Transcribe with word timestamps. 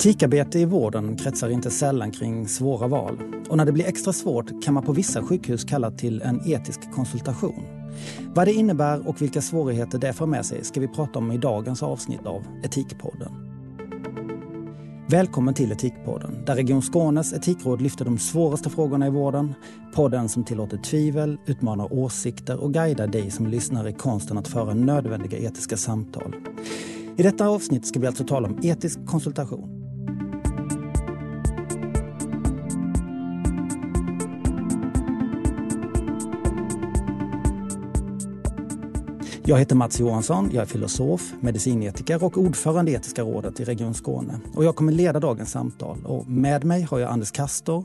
Etikarbete 0.00 0.58
i 0.58 0.64
vården 0.64 1.16
kretsar 1.16 1.48
inte 1.48 1.70
sällan 1.70 2.10
kring 2.10 2.48
svåra 2.48 2.88
val. 2.88 3.18
Och 3.48 3.56
när 3.56 3.64
det 3.64 3.72
blir 3.72 3.84
extra 3.84 4.12
svårt 4.12 4.64
kan 4.64 4.74
man 4.74 4.82
på 4.82 4.92
vissa 4.92 5.22
sjukhus 5.22 5.64
kalla 5.64 5.90
till 5.90 6.22
en 6.22 6.40
etisk 6.46 6.92
konsultation. 6.92 7.64
Vad 8.34 8.46
det 8.46 8.52
innebär 8.52 9.08
och 9.08 9.22
vilka 9.22 9.40
svårigheter 9.40 9.98
det 9.98 10.12
för 10.12 10.26
med 10.26 10.46
sig 10.46 10.64
ska 10.64 10.80
vi 10.80 10.88
prata 10.88 11.18
om 11.18 11.32
i 11.32 11.38
dagens 11.38 11.82
avsnitt 11.82 12.26
av 12.26 12.42
Etikpodden. 12.64 13.32
Välkommen 15.08 15.54
till 15.54 15.72
Etikpodden, 15.72 16.44
där 16.46 16.56
Region 16.56 16.82
Skånes 16.82 17.32
etikråd 17.32 17.82
lyfter 17.82 18.04
de 18.04 18.18
svåraste 18.18 18.70
frågorna 18.70 19.06
i 19.06 19.10
vården. 19.10 19.54
Podden 19.94 20.28
som 20.28 20.44
tillåter 20.44 20.76
tvivel, 20.76 21.38
utmanar 21.46 21.92
åsikter 21.92 22.60
och 22.60 22.74
guidar 22.74 23.06
dig 23.06 23.30
som 23.30 23.46
lyssnar 23.46 23.88
i 23.88 23.92
konsten 23.92 24.38
att 24.38 24.48
föra 24.48 24.74
nödvändiga 24.74 25.38
etiska 25.38 25.76
samtal. 25.76 26.34
I 27.16 27.22
detta 27.22 27.48
avsnitt 27.48 27.86
ska 27.86 28.00
vi 28.00 28.06
alltså 28.06 28.24
tala 28.24 28.48
om 28.48 28.58
etisk 28.62 29.06
konsultation. 29.06 29.79
Jag 39.50 39.58
heter 39.58 39.76
Mats 39.76 40.00
Johansson, 40.00 40.50
jag 40.52 40.62
är 40.62 40.66
filosof, 40.66 41.32
medicinetiker 41.40 42.24
och 42.24 42.38
ordförande 42.38 42.90
i 42.90 42.94
Etiska 42.94 43.22
rådet 43.22 43.60
i 43.60 43.64
Region 43.64 43.94
Skåne. 43.94 44.40
Och 44.54 44.64
jag 44.64 44.76
kommer 44.76 44.92
leda 44.92 45.20
dagens 45.20 45.50
samtal. 45.50 45.98
Och 46.04 46.28
med 46.28 46.64
mig 46.64 46.82
har 46.82 46.98
jag 46.98 47.10
Anders 47.10 47.30
Kastor, 47.30 47.84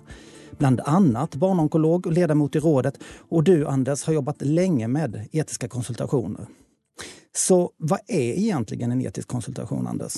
bland 0.57 0.81
annat 0.85 1.35
barnonkolog 1.35 2.05
och 2.05 2.13
ledamot 2.13 2.55
i 2.55 2.59
rådet. 2.59 2.99
Och 3.29 3.43
du 3.43 3.67
Anders 3.67 4.03
har 4.03 4.13
jobbat 4.13 4.41
länge 4.41 4.87
med 4.87 5.27
etiska 5.31 5.67
konsultationer. 5.67 6.45
Så 7.35 7.71
vad 7.77 7.99
är 8.07 8.34
egentligen 8.34 8.91
en 8.91 9.01
etisk 9.01 9.27
konsultation, 9.27 9.87
Anders? 9.87 10.13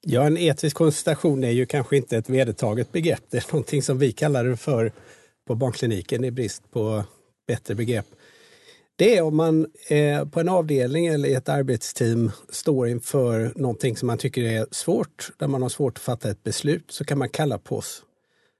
Ja, 0.00 0.22
en 0.22 0.38
etisk 0.38 0.76
konsultation 0.76 1.44
är 1.44 1.50
ju 1.50 1.66
kanske 1.66 1.96
inte 1.96 2.16
ett 2.16 2.30
vedertaget 2.30 2.92
begrepp. 2.92 3.22
Det 3.30 3.36
är 3.36 3.52
någonting 3.52 3.82
som 3.82 3.98
vi 3.98 4.12
kallar 4.12 4.44
det 4.44 4.56
för 4.56 4.92
på 5.46 5.54
barnkliniken 5.54 6.24
i 6.24 6.30
brist 6.30 6.62
på 6.70 7.04
bättre 7.46 7.74
begrepp. 7.74 8.06
Det 8.98 9.16
är 9.16 9.22
om 9.22 9.36
man 9.36 9.66
eh, 9.88 10.24
på 10.24 10.40
en 10.40 10.48
avdelning 10.48 11.06
eller 11.06 11.28
i 11.28 11.34
ett 11.34 11.48
arbetsteam 11.48 12.30
står 12.48 12.88
inför 12.88 13.52
någonting 13.56 13.96
som 13.96 14.06
man 14.06 14.18
tycker 14.18 14.42
är 14.42 14.66
svårt, 14.70 15.30
där 15.36 15.46
man 15.46 15.62
har 15.62 15.68
svårt 15.68 15.98
att 15.98 16.02
fatta 16.02 16.30
ett 16.30 16.42
beslut, 16.42 16.90
så 16.90 17.04
kan 17.04 17.18
man 17.18 17.28
kalla 17.28 17.58
på 17.58 17.76
oss. 17.76 18.02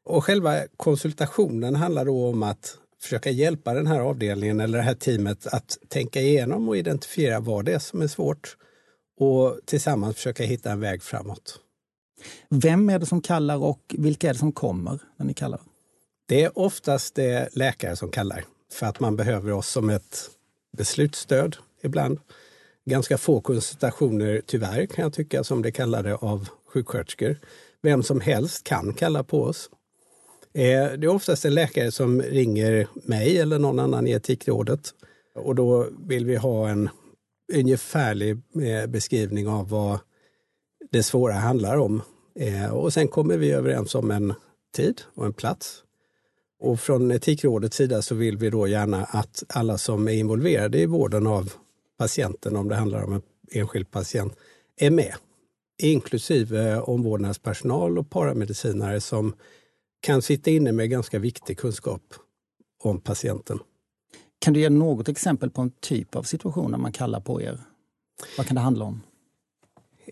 Och 0.04 0.24
själva 0.24 0.60
konsultationen 0.76 1.76
handlar 1.76 2.04
då 2.04 2.28
om 2.28 2.42
att 2.42 2.76
försöka 3.02 3.30
hjälpa 3.30 3.74
den 3.74 3.86
här 3.86 4.00
avdelningen 4.00 4.60
eller 4.60 4.78
det 4.78 4.84
här 4.84 4.94
teamet 4.94 5.46
att 5.46 5.78
tänka 5.88 6.20
igenom 6.20 6.68
och 6.68 6.76
identifiera 6.76 7.40
vad 7.40 7.64
det 7.64 7.72
är 7.72 7.78
som 7.78 8.02
är 8.02 8.08
svårt 8.08 8.56
och 9.20 9.58
tillsammans 9.64 10.16
försöka 10.16 10.44
hitta 10.44 10.72
en 10.72 10.80
väg 10.80 11.02
framåt. 11.02 11.60
Vem 12.50 12.90
är 12.90 12.98
det 12.98 13.06
som 13.06 13.20
kallar 13.20 13.56
och 13.56 13.94
vilka 13.98 14.28
är 14.28 14.32
det 14.32 14.38
som 14.38 14.52
kommer 14.52 14.98
när 15.16 15.26
ni 15.26 15.34
kallar? 15.34 15.60
Det 16.28 16.44
är 16.44 16.58
oftast 16.58 17.14
det 17.14 17.48
läkare 17.52 17.96
som 17.96 18.10
kallar 18.10 18.44
för 18.72 18.86
att 18.86 19.00
man 19.00 19.16
behöver 19.16 19.52
oss 19.52 19.68
som 19.68 19.90
ett 19.90 20.30
beslutsstöd 20.76 21.56
ibland. 21.82 22.18
Ganska 22.84 23.18
få 23.18 23.40
konsultationer, 23.40 24.42
tyvärr 24.46 24.86
kan 24.86 25.02
jag 25.02 25.12
tycka, 25.12 25.44
som 25.44 25.62
det 25.62 25.72
kallade 25.72 26.14
av 26.14 26.48
sjuksköterskor. 26.66 27.36
Vem 27.82 28.02
som 28.02 28.20
helst 28.20 28.64
kan 28.64 28.94
kalla 28.94 29.24
på 29.24 29.42
oss. 29.42 29.70
Eh, 30.54 30.92
det 30.98 31.06
är 31.06 31.08
oftast 31.08 31.44
en 31.44 31.54
läkare 31.54 31.90
som 31.90 32.22
ringer 32.22 32.88
mig 32.94 33.38
eller 33.38 33.58
någon 33.58 33.78
annan 33.78 34.06
i 34.06 34.10
Etikrådet. 34.10 34.94
Och 35.34 35.54
då 35.54 35.86
vill 36.06 36.26
vi 36.26 36.36
ha 36.36 36.68
en 36.68 36.88
ungefärlig 37.52 38.30
eh, 38.62 38.86
beskrivning 38.86 39.48
av 39.48 39.68
vad 39.68 39.98
det 40.90 41.02
svåra 41.02 41.32
handlar 41.32 41.76
om. 41.76 42.02
Eh, 42.34 42.74
och 42.74 42.92
sen 42.92 43.08
kommer 43.08 43.36
vi 43.36 43.50
överens 43.50 43.94
om 43.94 44.10
en 44.10 44.34
tid 44.76 45.00
och 45.14 45.26
en 45.26 45.32
plats. 45.32 45.82
Och 46.60 46.80
från 46.80 47.10
Etikrådets 47.10 47.76
sida 47.76 48.02
så 48.02 48.14
vill 48.14 48.36
vi 48.36 48.50
då 48.50 48.66
gärna 48.66 49.04
att 49.04 49.44
alla 49.48 49.78
som 49.78 50.08
är 50.08 50.12
involverade 50.12 50.78
i 50.78 50.86
vården 50.86 51.26
av 51.26 51.52
patienten, 51.98 52.56
om 52.56 52.68
det 52.68 52.74
handlar 52.74 53.04
om 53.04 53.12
en 53.12 53.22
enskild 53.50 53.90
patient, 53.90 54.36
är 54.76 54.90
med. 54.90 55.14
Inklusive 55.82 56.80
omvårdnadspersonal 56.80 57.98
och 57.98 58.10
paramedicinare 58.10 59.00
som 59.00 59.34
kan 60.00 60.22
sitta 60.22 60.50
inne 60.50 60.72
med 60.72 60.90
ganska 60.90 61.18
viktig 61.18 61.58
kunskap 61.58 62.14
om 62.82 63.00
patienten. 63.00 63.58
Kan 64.38 64.54
du 64.54 64.60
ge 64.60 64.70
något 64.70 65.08
exempel 65.08 65.50
på 65.50 65.62
en 65.62 65.70
typ 65.70 66.16
av 66.16 66.22
situation 66.22 66.70
när 66.70 66.78
man 66.78 66.92
kallar 66.92 67.20
på 67.20 67.42
er? 67.42 67.60
Vad 68.36 68.46
kan 68.46 68.54
det 68.54 68.60
handla 68.60 68.84
om? 68.84 69.00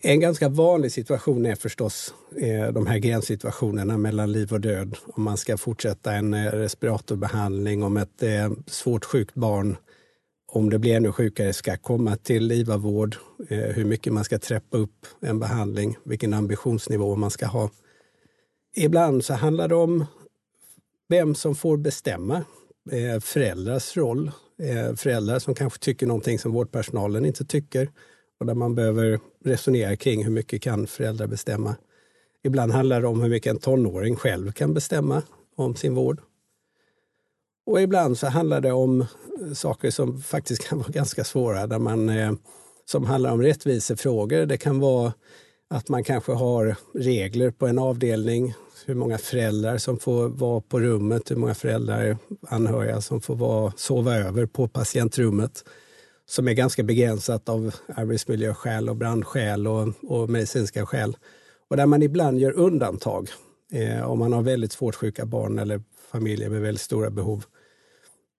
En 0.02 0.20
ganska 0.20 0.48
vanlig 0.48 0.92
situation 0.92 1.46
är 1.46 1.54
förstås 1.54 2.14
eh, 2.36 2.72
de 2.72 2.86
här 2.86 2.98
gränssituationerna 2.98 3.98
mellan 3.98 4.32
liv 4.32 4.52
och 4.52 4.60
död. 4.60 4.96
Om 5.06 5.22
man 5.22 5.36
ska 5.36 5.56
fortsätta 5.56 6.12
en 6.12 6.34
eh, 6.34 6.52
respiratorbehandling, 6.52 7.82
om 7.82 7.96
ett 7.96 8.22
eh, 8.22 8.50
svårt 8.66 9.04
sjukt 9.04 9.34
barn, 9.34 9.76
om 10.48 10.70
det 10.70 10.78
blir 10.78 10.96
ännu 10.96 11.12
sjukare, 11.12 11.52
ska 11.52 11.76
komma 11.76 12.16
till 12.16 12.52
IVA-vård, 12.52 13.16
hur 13.48 13.84
mycket 13.84 14.12
man 14.12 14.24
ska 14.24 14.38
trappa 14.38 14.76
upp 14.76 15.06
en 15.20 15.38
behandling, 15.38 15.96
vilken 16.04 16.34
ambitionsnivå 16.34 17.16
man 17.16 17.30
ska 17.30 17.46
ha. 17.46 17.70
Ibland 18.76 19.24
så 19.24 19.34
handlar 19.34 19.68
det 19.68 19.74
om 19.74 20.04
vem 21.08 21.34
som 21.34 21.54
får 21.54 21.76
bestämma. 21.76 22.44
Föräldrars 23.20 23.96
roll. 23.96 24.30
Föräldrar 24.96 25.38
som 25.38 25.54
kanske 25.54 25.78
tycker 25.78 26.06
någonting 26.06 26.38
som 26.38 26.52
vårdpersonalen 26.52 27.24
inte 27.24 27.44
tycker 27.44 27.90
och 28.40 28.46
där 28.46 28.54
man 28.54 28.74
behöver 28.74 29.20
resonera 29.44 29.96
kring 29.96 30.24
hur 30.24 30.30
mycket 30.30 30.62
kan 30.62 30.86
föräldrar 30.86 31.26
bestämma. 31.26 31.76
Ibland 32.44 32.72
handlar 32.72 33.00
det 33.00 33.06
om 33.06 33.20
hur 33.20 33.28
mycket 33.28 33.50
en 33.50 33.58
tonåring 33.58 34.16
själv 34.16 34.52
kan 34.52 34.74
bestämma 34.74 35.22
om 35.56 35.76
sin 35.76 35.94
vård. 35.94 36.20
Och 37.66 37.82
ibland 37.82 38.18
så 38.18 38.26
handlar 38.26 38.60
det 38.60 38.72
om 38.72 39.00
eh, 39.00 39.52
saker 39.54 39.90
som 39.90 40.22
faktiskt 40.22 40.64
kan 40.68 40.78
vara 40.78 40.88
ganska 40.88 41.24
svåra, 41.24 41.66
där 41.66 41.78
man, 41.78 42.08
eh, 42.08 42.32
som 42.84 43.04
handlar 43.04 43.32
om 43.32 43.42
rättvisefrågor. 43.42 44.46
Det 44.46 44.56
kan 44.56 44.80
vara 44.80 45.12
att 45.70 45.88
man 45.88 46.04
kanske 46.04 46.32
har 46.32 46.76
regler 46.94 47.50
på 47.50 47.66
en 47.66 47.78
avdelning, 47.78 48.54
hur 48.86 48.94
många 48.94 49.18
föräldrar 49.18 49.78
som 49.78 49.98
får 49.98 50.28
vara 50.28 50.60
på 50.60 50.80
rummet, 50.80 51.30
hur 51.30 51.36
många 51.36 51.54
föräldrar, 51.54 52.18
anhöriga 52.48 53.00
som 53.00 53.20
får 53.20 53.36
vara, 53.36 53.72
sova 53.76 54.16
över 54.16 54.46
på 54.46 54.68
patientrummet 54.68 55.64
som 56.28 56.48
är 56.48 56.52
ganska 56.52 56.82
begränsat 56.82 57.48
av 57.48 57.74
arbetsmiljöskäl 57.94 58.88
och 58.88 58.96
brandskäl 58.96 59.66
och, 59.66 59.88
och 60.02 60.30
medicinska 60.30 60.86
skäl. 60.86 61.16
Och 61.68 61.76
där 61.76 61.86
man 61.86 62.02
ibland 62.02 62.38
gör 62.38 62.52
undantag 62.52 63.28
eh, 63.72 64.10
om 64.10 64.18
man 64.18 64.32
har 64.32 64.42
väldigt 64.42 64.72
svårt 64.72 64.94
sjuka 64.94 65.26
barn 65.26 65.58
eller 65.58 65.82
familjer 66.12 66.50
med 66.50 66.60
väldigt 66.60 66.80
stora 66.82 67.10
behov. 67.10 67.44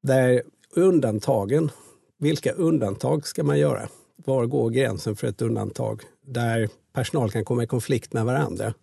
Där 0.03 0.41
undantagen, 0.75 1.71
vilka 2.19 2.51
undantag 2.51 3.27
ska 3.27 3.43
man 3.43 3.59
göra? 3.59 3.89
Var 4.15 4.45
går 4.45 4.69
gränsen 4.69 5.15
för 5.15 5.27
ett 5.27 5.41
undantag? 5.41 6.01
Där 6.25 6.69
personal 6.93 7.31
kan 7.31 7.45
komma 7.45 7.63
i 7.63 7.67
konflikt 7.67 8.13
med 8.13 8.25
varandra 8.25 8.73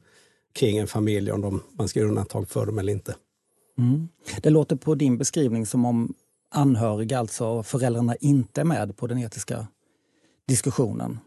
kring 0.52 0.78
en 0.78 0.86
familj 0.86 1.32
om 1.32 1.40
de, 1.40 1.62
man 1.72 1.88
ska 1.88 2.00
göra 2.00 2.08
undantag 2.08 2.48
för 2.48 2.66
dem 2.66 2.78
eller 2.78 2.92
inte. 2.92 3.14
Mm. 3.78 4.08
Det 4.42 4.50
låter 4.50 4.76
på 4.76 4.94
din 4.94 5.18
beskrivning 5.18 5.66
som 5.66 5.84
om 5.84 6.14
anhöriga, 6.54 7.18
alltså 7.18 7.62
föräldrarna, 7.62 8.16
inte 8.16 8.60
är 8.60 8.64
med 8.64 8.96
på 8.96 9.06
den 9.06 9.18
etiska 9.18 9.66
diskussionen? 10.48 11.18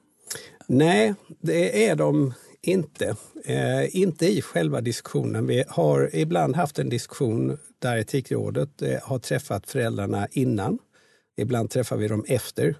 Nej, 0.68 1.14
det 1.42 1.88
är 1.88 1.96
de 1.96 2.34
inte. 2.62 3.16
Eh, 3.46 3.96
inte 3.98 4.28
i 4.28 4.42
själva 4.42 4.82
diskussionen. 4.82 5.48
Vi 5.48 5.64
har 5.68 6.16
ibland 6.16 6.56
haft 6.56 6.80
en 6.80 6.90
diskussion 6.90 7.58
där 7.80 7.98
Etikrådet 7.98 8.82
eh, 8.82 9.00
har 9.04 9.20
träffat 9.20 9.70
föräldrarna 9.70 10.28
innan. 10.32 10.80
Ibland 11.38 11.70
träffar 11.70 11.98
vi 11.98 12.08
dem 12.08 12.26
efter. 12.28 12.76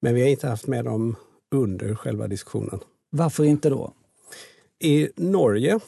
Men 0.00 0.14
vi 0.14 0.20
har 0.20 0.28
inte 0.28 0.48
haft 0.48 0.66
med 0.66 0.84
dem 0.84 1.16
under 1.50 1.94
själva 1.94 2.28
diskussionen. 2.28 2.80
Varför 3.10 3.44
inte 3.44 3.70
då? 3.70 3.92
I 4.78 5.08
Norge 5.16 5.80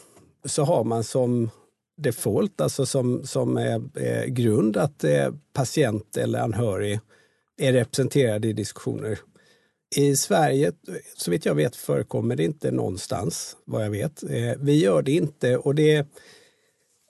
så 0.44 0.64
har 0.64 0.84
man 0.84 1.04
som 1.04 1.50
default, 2.02 2.60
alltså 2.60 2.86
som, 2.86 3.26
som 3.26 3.56
är, 3.56 3.98
är 3.98 4.26
grund 4.26 4.76
att 4.76 5.04
patient 5.52 6.16
eller 6.16 6.38
anhörig 6.38 7.00
är 7.58 7.72
representerad 7.72 8.44
i 8.44 8.52
diskussioner. 8.52 9.18
I 9.96 10.16
Sverige, 10.16 10.72
så 11.16 11.30
vitt 11.30 11.46
jag 11.46 11.54
vet, 11.54 11.76
förekommer 11.76 12.36
det 12.36 12.44
inte 12.44 12.70
någonstans, 12.70 13.56
vad 13.64 13.84
jag 13.84 13.90
vet. 13.90 14.22
Eh, 14.22 14.52
vi 14.58 14.78
gör 14.78 15.02
det 15.02 15.12
inte 15.12 15.56
och 15.56 15.74
det 15.74 15.94
är 15.94 16.06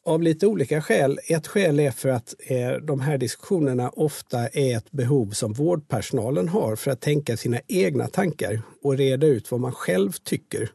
av 0.05 0.23
lite 0.23 0.47
olika 0.47 0.83
skäl. 0.83 1.19
Ett 1.29 1.47
skäl 1.47 1.81
är 1.81 1.91
för 1.91 2.09
att 2.09 2.35
eh, 2.39 2.71
de 2.71 3.01
här 3.01 3.19
diskussionerna 3.19 3.91
ofta 3.91 4.49
är 4.49 4.77
ett 4.77 4.91
behov 4.91 5.31
som 5.31 5.53
vårdpersonalen 5.53 6.49
har 6.49 6.77
för 6.77 6.91
att 6.91 7.01
tänka 7.01 7.37
sina 7.37 7.61
egna 7.69 8.07
tankar 8.07 8.63
och 8.83 8.97
reda 8.97 9.27
ut 9.27 9.51
vad 9.51 9.61
man 9.61 9.73
själv 9.73 10.13
tycker 10.13 10.71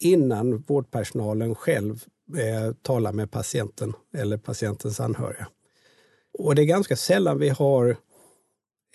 innan 0.00 0.64
vårdpersonalen 0.66 1.54
själv 1.54 2.04
eh, 2.36 2.72
tala 2.82 3.12
med 3.12 3.30
patienten 3.30 3.92
eller 4.14 4.36
patientens 4.36 5.00
anhöriga. 5.00 5.48
Och 6.38 6.54
det 6.54 6.62
är 6.62 6.66
ganska 6.66 6.96
sällan 6.96 7.38
vi 7.38 7.48
har 7.48 7.96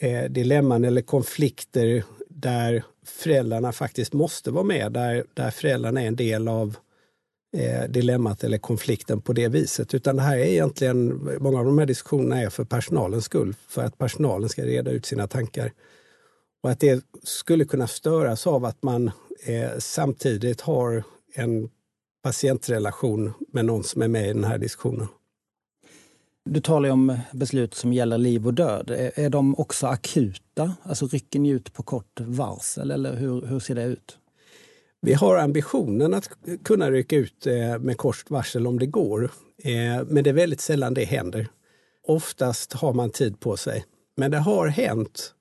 eh, 0.02 0.24
dilemman 0.24 0.86
eller 0.86 1.02
konflikter 1.02 2.04
där 2.30 2.84
föräldrarna 3.06 3.72
faktiskt 3.72 4.14
måste 4.14 4.52
vara 4.52 4.64
med, 4.64 4.92
där, 4.92 5.26
där 5.34 5.52
föräldrarna 5.52 6.02
är 6.02 6.08
en 6.08 6.16
del 6.16 6.48
av 6.48 6.76
eh, 7.58 7.90
dilemmat 7.90 8.44
eller 8.44 8.58
konflikten 8.58 9.22
på 9.22 9.34
det 9.34 9.48
viset. 9.48 9.94
Utan 9.94 10.16
det 10.16 10.22
här 10.22 10.38
är 10.38 10.46
egentligen, 10.46 11.30
många 11.40 11.60
av 11.60 11.66
de 11.66 11.78
här 11.78 11.86
diskussionerna 11.86 12.42
är 12.42 12.50
för 12.50 12.64
personalens 12.64 13.26
skull, 13.26 13.56
för 13.68 13.84
att 13.84 13.98
personalen 13.98 14.50
ska 14.50 14.64
reda 14.64 14.92
ut 14.92 15.06
sina 15.06 15.28
tankar. 15.28 15.72
Och 16.64 16.70
att 16.70 16.80
det 16.80 17.06
skulle 17.24 17.66
kunna 17.66 17.88
störas 17.88 18.48
av 18.48 18.66
att 18.66 18.84
man 18.84 19.12
eh, 19.46 19.70
samtidigt 19.80 20.62
har 20.62 21.04
en 21.34 21.70
patientrelation 22.24 23.34
med 23.52 23.66
någon 23.66 23.84
som 23.84 24.02
är 24.02 24.08
med 24.08 24.30
i 24.30 24.34
den 24.34 24.44
här 24.44 24.58
diskussionen. 24.58 25.08
Du 26.46 26.62
talar 26.62 26.90
om 26.90 27.18
beslut 27.32 27.74
som 27.74 27.94
gäller 27.94 28.18
liv 28.18 28.48
och 28.48 28.54
död. 28.54 29.12
Är 29.16 29.30
de 29.30 29.56
också 29.60 29.88
akuta? 29.88 30.74
Alltså 30.84 31.08
rycker 31.08 31.40
ni 31.40 31.50
ut 31.50 31.74
på 31.74 31.84
kort 31.84 32.20
varsel 32.20 32.92
eller 32.92 33.16
hur, 33.16 33.42
hur 33.42 33.60
ser 33.60 33.76
det 33.76 33.84
ut? 33.84 34.18
Vi 35.02 35.14
har 35.14 35.38
ambitionen 35.38 36.14
att 36.14 36.30
kunna 36.64 36.92
rycka 36.92 37.16
ut 37.16 37.48
eh, 37.48 37.80
med 37.80 37.98
kort 37.98 38.30
varsel 38.30 38.68
om 38.68 38.80
det 38.80 38.86
går. 38.86 39.24
Eh, 39.58 40.06
men 40.08 40.24
det 40.24 40.30
är 40.30 40.34
väldigt 40.34 40.62
sällan 40.62 40.94
det 40.94 41.04
händer. 41.04 41.48
Oftast 42.08 42.74
har 42.74 42.94
man 42.94 43.10
tid 43.10 43.40
på 43.40 43.58
sig. 43.58 43.86
Men 44.18 44.32
det 44.32 44.38
har 44.38 44.68
hänt 44.68 45.34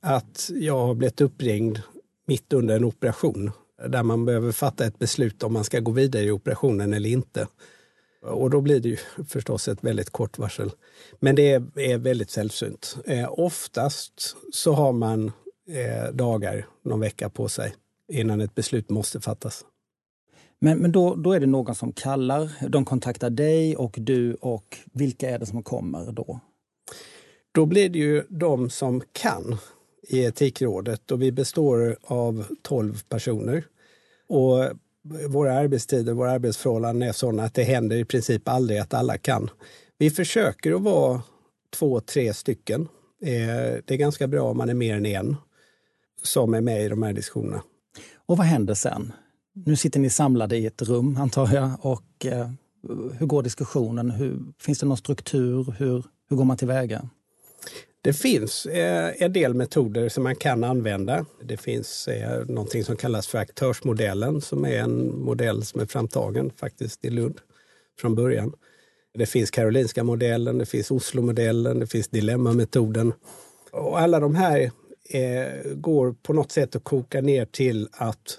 att 0.00 0.50
jag 0.54 0.86
har 0.86 0.94
blivit 0.94 1.20
uppringd 1.20 1.80
mitt 2.26 2.52
under 2.52 2.76
en 2.76 2.84
operation 2.84 3.50
där 3.88 4.02
man 4.02 4.24
behöver 4.24 4.52
fatta 4.52 4.86
ett 4.86 4.98
beslut 4.98 5.42
om 5.42 5.52
man 5.52 5.64
ska 5.64 5.80
gå 5.80 5.90
vidare 5.90 6.24
i 6.24 6.30
operationen 6.30 6.92
eller 6.92 7.08
inte. 7.08 7.46
Och 8.22 8.50
då 8.50 8.60
blir 8.60 8.80
det 8.80 8.88
ju 8.88 8.96
förstås 9.28 9.68
ett 9.68 9.84
väldigt 9.84 10.10
kort 10.10 10.38
varsel. 10.38 10.70
Men 11.20 11.34
det 11.34 11.52
är, 11.52 11.98
väldigt 11.98 12.30
sällsynt. 12.30 12.96
Eh, 13.06 13.32
oftast 13.32 14.36
så 14.52 14.72
har 14.72 14.92
man 14.92 15.32
eh, 15.68 16.12
dagar, 16.12 16.66
någon 16.84 17.00
vecka 17.00 17.28
på 17.28 17.48
sig 17.48 17.74
innan 18.12 18.40
ett 18.40 18.54
beslut 18.54 18.90
måste 18.90 19.20
fattas. 19.20 19.64
Men, 20.58 20.78
men 20.78 20.92
då, 20.92 21.14
då 21.14 21.32
är 21.32 21.40
det 21.40 21.46
någon 21.46 21.74
som 21.74 21.92
kallar, 21.92 22.68
de 22.68 22.84
kontaktar 22.84 23.30
dig 23.30 23.76
och 23.76 23.94
du 23.98 24.34
och 24.34 24.78
vilka 24.92 25.30
är 25.30 25.38
det 25.38 25.46
som 25.46 25.62
kommer 25.62 26.12
då? 26.12 26.40
Då 27.52 27.66
blir 27.66 27.88
det 27.88 27.98
ju 27.98 28.24
de 28.28 28.70
som 28.70 29.02
kan 29.12 29.56
i 30.08 30.24
Etikrådet 30.24 31.10
och 31.10 31.22
vi 31.22 31.32
består 31.32 31.96
av 32.02 32.46
12 32.62 33.02
personer. 33.08 33.64
Och 34.34 34.70
våra 35.28 35.52
arbetstider, 35.52 36.12
våra 36.12 36.30
arbetsförhållanden 36.30 37.08
är 37.08 37.12
sådana 37.12 37.42
att 37.44 37.54
det 37.54 37.62
händer 37.62 37.96
i 37.96 38.04
princip 38.04 38.48
aldrig 38.48 38.78
att 38.78 38.94
alla 38.94 39.18
kan. 39.18 39.50
Vi 39.98 40.10
försöker 40.10 40.72
att 40.72 40.82
vara 40.82 41.22
två, 41.74 42.00
tre 42.00 42.34
stycken. 42.34 42.80
Eh, 43.22 43.82
det 43.84 43.90
är 43.90 43.96
ganska 43.96 44.26
bra 44.26 44.50
om 44.50 44.56
man 44.56 44.68
är 44.68 44.74
mer 44.74 44.96
än 44.96 45.06
en 45.06 45.36
som 46.22 46.54
är 46.54 46.60
med 46.60 46.84
i 46.84 46.88
de 46.88 47.02
här 47.02 47.12
diskussionerna. 47.12 47.62
Och 48.26 48.36
vad 48.36 48.46
händer 48.46 48.74
sen? 48.74 49.12
Nu 49.52 49.76
sitter 49.76 50.00
ni 50.00 50.10
samlade 50.10 50.56
i 50.56 50.66
ett 50.66 50.82
rum 50.82 51.16
antar 51.16 51.54
jag 51.54 51.72
och 51.80 52.26
eh, 52.26 52.50
hur 53.18 53.26
går 53.26 53.42
diskussionen? 53.42 54.10
Hur, 54.10 54.38
finns 54.58 54.78
det 54.78 54.86
någon 54.86 54.96
struktur? 54.96 55.74
Hur, 55.78 56.04
hur 56.28 56.36
går 56.36 56.44
man 56.44 56.56
tillväga? 56.56 57.08
Det 58.04 58.12
finns 58.12 58.66
eh, 58.66 59.22
en 59.22 59.32
del 59.32 59.54
metoder 59.54 60.08
som 60.08 60.24
man 60.24 60.36
kan 60.36 60.64
använda. 60.64 61.26
Det 61.42 61.56
finns 61.56 62.08
eh, 62.08 62.46
någonting 62.46 62.84
som 62.84 62.96
kallas 62.96 63.26
för 63.26 63.38
aktörsmodellen 63.38 64.40
som 64.40 64.64
är 64.64 64.78
en 64.78 65.18
modell 65.18 65.64
som 65.64 65.80
är 65.80 65.86
framtagen 65.86 66.50
faktiskt 66.56 67.04
i 67.04 67.10
Lund 67.10 67.40
från 68.00 68.14
början. 68.14 68.52
Det 69.14 69.26
finns 69.26 69.50
Karolinska 69.50 70.04
modellen, 70.04 70.58
det 70.58 70.66
finns 70.66 70.90
Oslo-modellen, 70.90 71.78
det 71.78 71.86
finns 71.86 72.08
Dilemmametoden. 72.08 73.12
Och 73.70 74.00
alla 74.00 74.20
de 74.20 74.34
här 74.34 74.70
eh, 75.10 75.72
går 75.74 76.12
på 76.22 76.32
något 76.32 76.52
sätt 76.52 76.76
att 76.76 76.84
koka 76.84 77.20
ner 77.20 77.44
till 77.44 77.88
att 77.92 78.38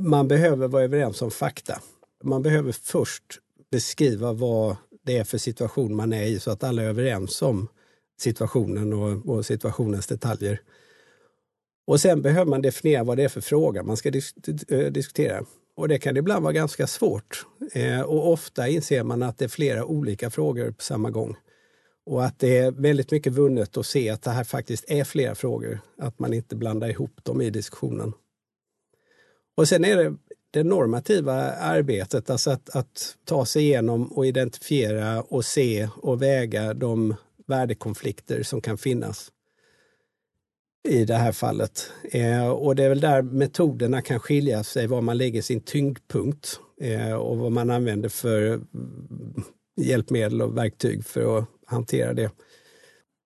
man 0.00 0.28
behöver 0.28 0.68
vara 0.68 0.82
överens 0.82 1.22
om 1.22 1.30
fakta. 1.30 1.80
Man 2.24 2.42
behöver 2.42 2.72
först 2.72 3.24
beskriva 3.70 4.32
vad 4.32 4.76
det 5.04 5.18
är 5.18 5.24
för 5.24 5.38
situation 5.38 5.96
man 5.96 6.12
är 6.12 6.24
i 6.24 6.40
så 6.40 6.50
att 6.50 6.64
alla 6.64 6.82
är 6.82 6.86
överens 6.86 7.42
om 7.42 7.68
situationen 8.20 8.92
och, 8.92 9.28
och 9.28 9.46
situationens 9.46 10.06
detaljer. 10.06 10.60
Och 11.86 12.00
sen 12.00 12.22
behöver 12.22 12.50
man 12.50 12.62
definiera 12.62 13.04
vad 13.04 13.16
det 13.16 13.24
är 13.24 13.28
för 13.28 13.40
fråga 13.40 13.82
man 13.82 13.96
ska 13.96 14.10
dis 14.10 14.34
eh, 14.68 14.92
diskutera. 14.92 15.44
Och 15.76 15.88
det 15.88 15.98
kan 15.98 16.16
ibland 16.16 16.42
vara 16.42 16.52
ganska 16.52 16.86
svårt. 16.86 17.46
Eh, 17.72 18.00
och 18.00 18.32
ofta 18.32 18.68
inser 18.68 19.02
man 19.02 19.22
att 19.22 19.38
det 19.38 19.44
är 19.44 19.48
flera 19.48 19.84
olika 19.84 20.30
frågor 20.30 20.70
på 20.70 20.82
samma 20.82 21.10
gång. 21.10 21.36
Och 22.06 22.24
att 22.24 22.38
det 22.38 22.58
är 22.58 22.70
väldigt 22.70 23.10
mycket 23.10 23.32
vunnet 23.32 23.76
att 23.76 23.86
se 23.86 24.10
att 24.10 24.22
det 24.22 24.30
här 24.30 24.44
faktiskt 24.44 24.84
är 24.88 25.04
flera 25.04 25.34
frågor. 25.34 25.80
Att 25.98 26.18
man 26.18 26.32
inte 26.32 26.56
blandar 26.56 26.88
ihop 26.88 27.24
dem 27.24 27.40
i 27.40 27.50
diskussionen. 27.50 28.12
Och 29.56 29.68
sen 29.68 29.84
är 29.84 29.96
det 29.96 30.16
det 30.52 30.64
normativa 30.64 31.32
arbetet, 31.52 32.30
alltså 32.30 32.50
att, 32.50 32.76
att 32.76 33.16
ta 33.24 33.46
sig 33.46 33.62
igenom 33.62 34.12
och 34.12 34.26
identifiera 34.26 35.22
och 35.22 35.44
se 35.44 35.88
och 35.96 36.22
väga 36.22 36.74
de 36.74 37.14
värdekonflikter 37.52 38.42
som 38.42 38.60
kan 38.60 38.78
finnas 38.78 39.32
i 40.88 41.04
det 41.04 41.14
här 41.14 41.32
fallet. 41.32 41.90
Eh, 42.02 42.48
och 42.48 42.76
det 42.76 42.84
är 42.84 42.88
väl 42.88 43.00
där 43.00 43.22
metoderna 43.22 44.02
kan 44.02 44.20
skilja 44.20 44.64
sig, 44.64 44.86
var 44.86 45.00
man 45.00 45.18
lägger 45.18 45.42
sin 45.42 45.60
tyngdpunkt 45.60 46.60
eh, 46.80 47.12
och 47.12 47.38
vad 47.38 47.52
man 47.52 47.70
använder 47.70 48.08
för 48.08 48.46
mm, 48.46 49.42
hjälpmedel 49.76 50.42
och 50.42 50.56
verktyg 50.56 51.04
för 51.04 51.38
att 51.38 51.44
hantera 51.66 52.12
det. 52.12 52.30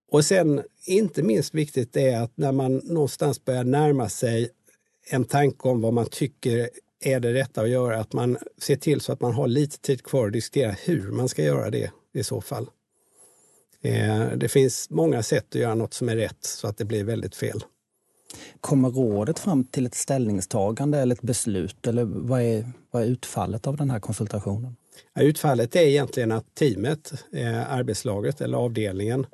Och 0.09 0.25
sen, 0.25 0.63
inte 0.87 1.23
minst 1.23 1.55
viktigt 1.55 1.97
är 1.97 2.21
att 2.21 2.37
när 2.37 2.53
man 2.53 2.77
någonstans 2.77 3.45
börjar 3.45 3.65
närma 3.65 4.09
sig 4.09 4.51
en 5.11 5.25
tanke 5.25 5.69
om 5.69 5.81
vad 5.81 5.93
man 5.93 6.07
tycker 6.07 6.71
är 7.01 7.21
det 7.21 7.35
rätta 7.35 7.61
att 7.61 7.69
göra, 7.69 8.01
att 8.01 8.13
man 8.13 8.39
ser 8.59 8.77
till 8.77 9.01
så 9.01 9.13
att 9.13 9.21
man 9.21 9.33
har 9.33 9.49
lite 9.49 9.79
tid 9.79 10.03
kvar 10.03 10.27
att 10.27 10.33
diskutera 10.33 10.71
hur 10.71 11.11
man 11.11 11.29
ska 11.29 11.43
göra 11.43 11.71
det 11.71 11.91
i 12.15 12.23
så 12.23 12.41
fall. 12.41 12.67
Eh, 13.87 14.29
det 14.37 14.49
finns 14.49 14.91
många 14.91 15.23
sätt 15.23 15.47
att 15.49 15.61
göra 15.61 15.75
något 15.75 15.95
som 15.95 16.09
är 16.09 16.17
rätt 16.17 16.45
så 16.45 16.69
att 16.69 16.79
det 16.79 16.85
blir 16.85 17.05
väldigt 17.05 17.37
fel. 17.37 17.65
Kommer 18.61 18.91
rådet 18.91 19.39
fram 19.39 19.65
till 19.65 19.87
ett 19.87 19.95
ställningstagande 19.95 20.99
eller 20.99 21.15
ett 21.15 21.23
beslut? 21.23 21.87
Eller 21.87 22.05
vad 22.05 22.43
är, 22.43 22.73
vad 22.91 23.03
är 23.03 23.07
utfallet 23.07 23.67
av 23.67 23.77
den 23.77 23.91
här 23.91 24.01
konsultationen? 24.01 24.77
Ja, 25.15 25.23
utfallet 25.23 25.77
är 25.77 25.81
egentligen 25.81 26.33
att 26.33 26.55
teamet, 26.55 27.13
eh, 27.33 27.73
arbetslaget 27.73 28.41
eller 28.41 28.59
avdelningen 28.59 29.27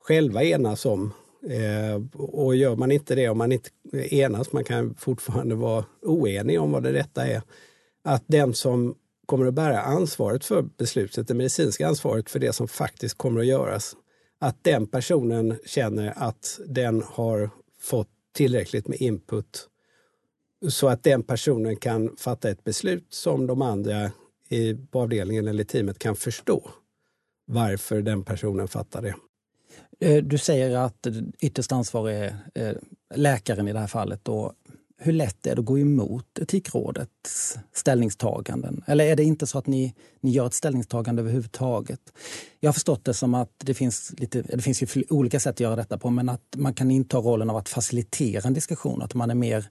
själva 0.00 0.44
enas 0.44 0.86
om 0.86 1.12
eh, 1.48 2.20
och 2.22 2.56
gör 2.56 2.76
man 2.76 2.92
inte 2.92 3.14
det, 3.14 3.28
om 3.28 3.38
man 3.38 3.52
inte 3.52 3.70
enas, 3.92 4.52
man 4.52 4.64
kan 4.64 4.94
fortfarande 4.94 5.54
vara 5.54 5.84
oenig 6.02 6.60
om 6.60 6.72
vad 6.72 6.82
det 6.82 6.92
rätta 6.92 7.26
är, 7.26 7.42
att 8.04 8.24
den 8.26 8.54
som 8.54 8.94
kommer 9.26 9.46
att 9.46 9.54
bära 9.54 9.80
ansvaret 9.80 10.44
för 10.44 10.62
beslutet, 10.62 11.28
det 11.28 11.34
medicinska 11.34 11.88
ansvaret 11.88 12.30
för 12.30 12.38
det 12.38 12.52
som 12.52 12.68
faktiskt 12.68 13.18
kommer 13.18 13.40
att 13.40 13.46
göras, 13.46 13.96
att 14.38 14.64
den 14.64 14.86
personen 14.86 15.58
känner 15.66 16.12
att 16.16 16.60
den 16.66 17.02
har 17.06 17.50
fått 17.80 18.08
tillräckligt 18.32 18.88
med 18.88 19.00
input 19.00 19.68
så 20.68 20.88
att 20.88 21.02
den 21.02 21.22
personen 21.22 21.76
kan 21.76 22.16
fatta 22.16 22.50
ett 22.50 22.64
beslut 22.64 23.06
som 23.08 23.46
de 23.46 23.62
andra 23.62 24.10
i, 24.48 24.74
på 24.74 25.00
avdelningen 25.00 25.48
eller 25.48 25.64
teamet 25.64 25.98
kan 25.98 26.16
förstå 26.16 26.70
varför 27.46 28.02
den 28.02 28.24
personen 28.24 28.68
fattar 28.68 29.02
det. 29.02 29.14
Eh, 30.00 30.24
du 30.24 30.38
säger 30.38 30.76
att 30.76 31.06
ytterst 31.40 31.72
ansvarig 31.72 32.32
är 32.54 32.80
läkaren 33.14 33.68
i 33.68 33.72
det 33.72 33.78
här 33.78 33.86
fallet. 33.86 34.28
Och 34.28 34.52
hur 34.96 35.12
lätt 35.12 35.46
är 35.46 35.54
det 35.54 35.60
att 35.60 35.66
gå 35.66 35.78
emot 35.78 36.38
Etikrådets 36.38 37.58
ställningstaganden? 37.72 38.84
Eller 38.86 39.04
är 39.04 39.16
det 39.16 39.24
inte 39.24 39.46
så 39.46 39.58
att 39.58 39.66
ni, 39.66 39.94
ni 40.20 40.30
gör 40.30 40.46
ett 40.46 40.54
ställningstagande 40.54 41.22
överhuvudtaget? 41.22 42.00
Jag 42.60 42.68
har 42.68 42.72
förstått 42.72 43.04
det 43.04 43.14
som 43.14 43.34
att 43.34 43.50
det 43.58 43.74
finns, 43.74 44.14
lite, 44.18 44.42
det 44.42 44.62
finns 44.62 44.82
ju 44.82 45.04
olika 45.10 45.40
sätt 45.40 45.50
att 45.50 45.60
göra 45.60 45.76
detta 45.76 45.98
på 45.98 46.10
men 46.10 46.28
att 46.28 46.56
man 46.56 46.74
kan 46.74 46.90
inta 46.90 47.18
rollen 47.18 47.50
av 47.50 47.56
att 47.56 47.68
facilitera 47.68 48.48
en 48.48 48.54
diskussion. 48.54 49.02
Att 49.02 49.14
man 49.14 49.30
är 49.30 49.34
mer, 49.34 49.68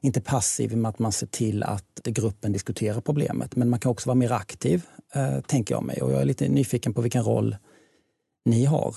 inte 0.00 0.20
passiv 0.20 0.76
med 0.76 0.88
att 0.88 0.98
man 0.98 1.12
ser 1.12 1.26
till 1.26 1.62
att 1.62 2.00
gruppen 2.04 2.52
diskuterar 2.52 3.00
problemet. 3.00 3.56
Men 3.56 3.70
man 3.70 3.80
kan 3.80 3.92
också 3.92 4.08
vara 4.08 4.14
mer 4.14 4.32
aktiv, 4.32 4.86
eh, 5.14 5.40
tänker 5.40 5.74
jag 5.74 5.84
mig. 5.84 6.02
Och 6.02 6.12
jag 6.12 6.20
är 6.20 6.24
lite 6.24 6.48
nyfiken 6.48 6.94
på 6.94 7.00
vilken 7.00 7.22
roll 7.22 7.56
ni 8.44 8.64
har. 8.64 8.94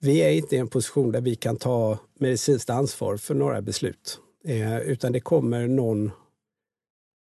Vi 0.00 0.18
är 0.18 0.30
inte 0.30 0.56
i 0.56 0.58
en 0.58 0.68
position 0.68 1.12
där 1.12 1.20
vi 1.20 1.34
kan 1.34 1.56
ta 1.56 1.98
medicinskt 2.18 2.70
ansvar 2.70 3.16
för 3.16 3.34
några 3.34 3.62
beslut. 3.62 4.20
Eh, 4.48 4.80
utan 4.80 5.12
det 5.12 5.20
kommer 5.20 5.66
någon 5.66 6.10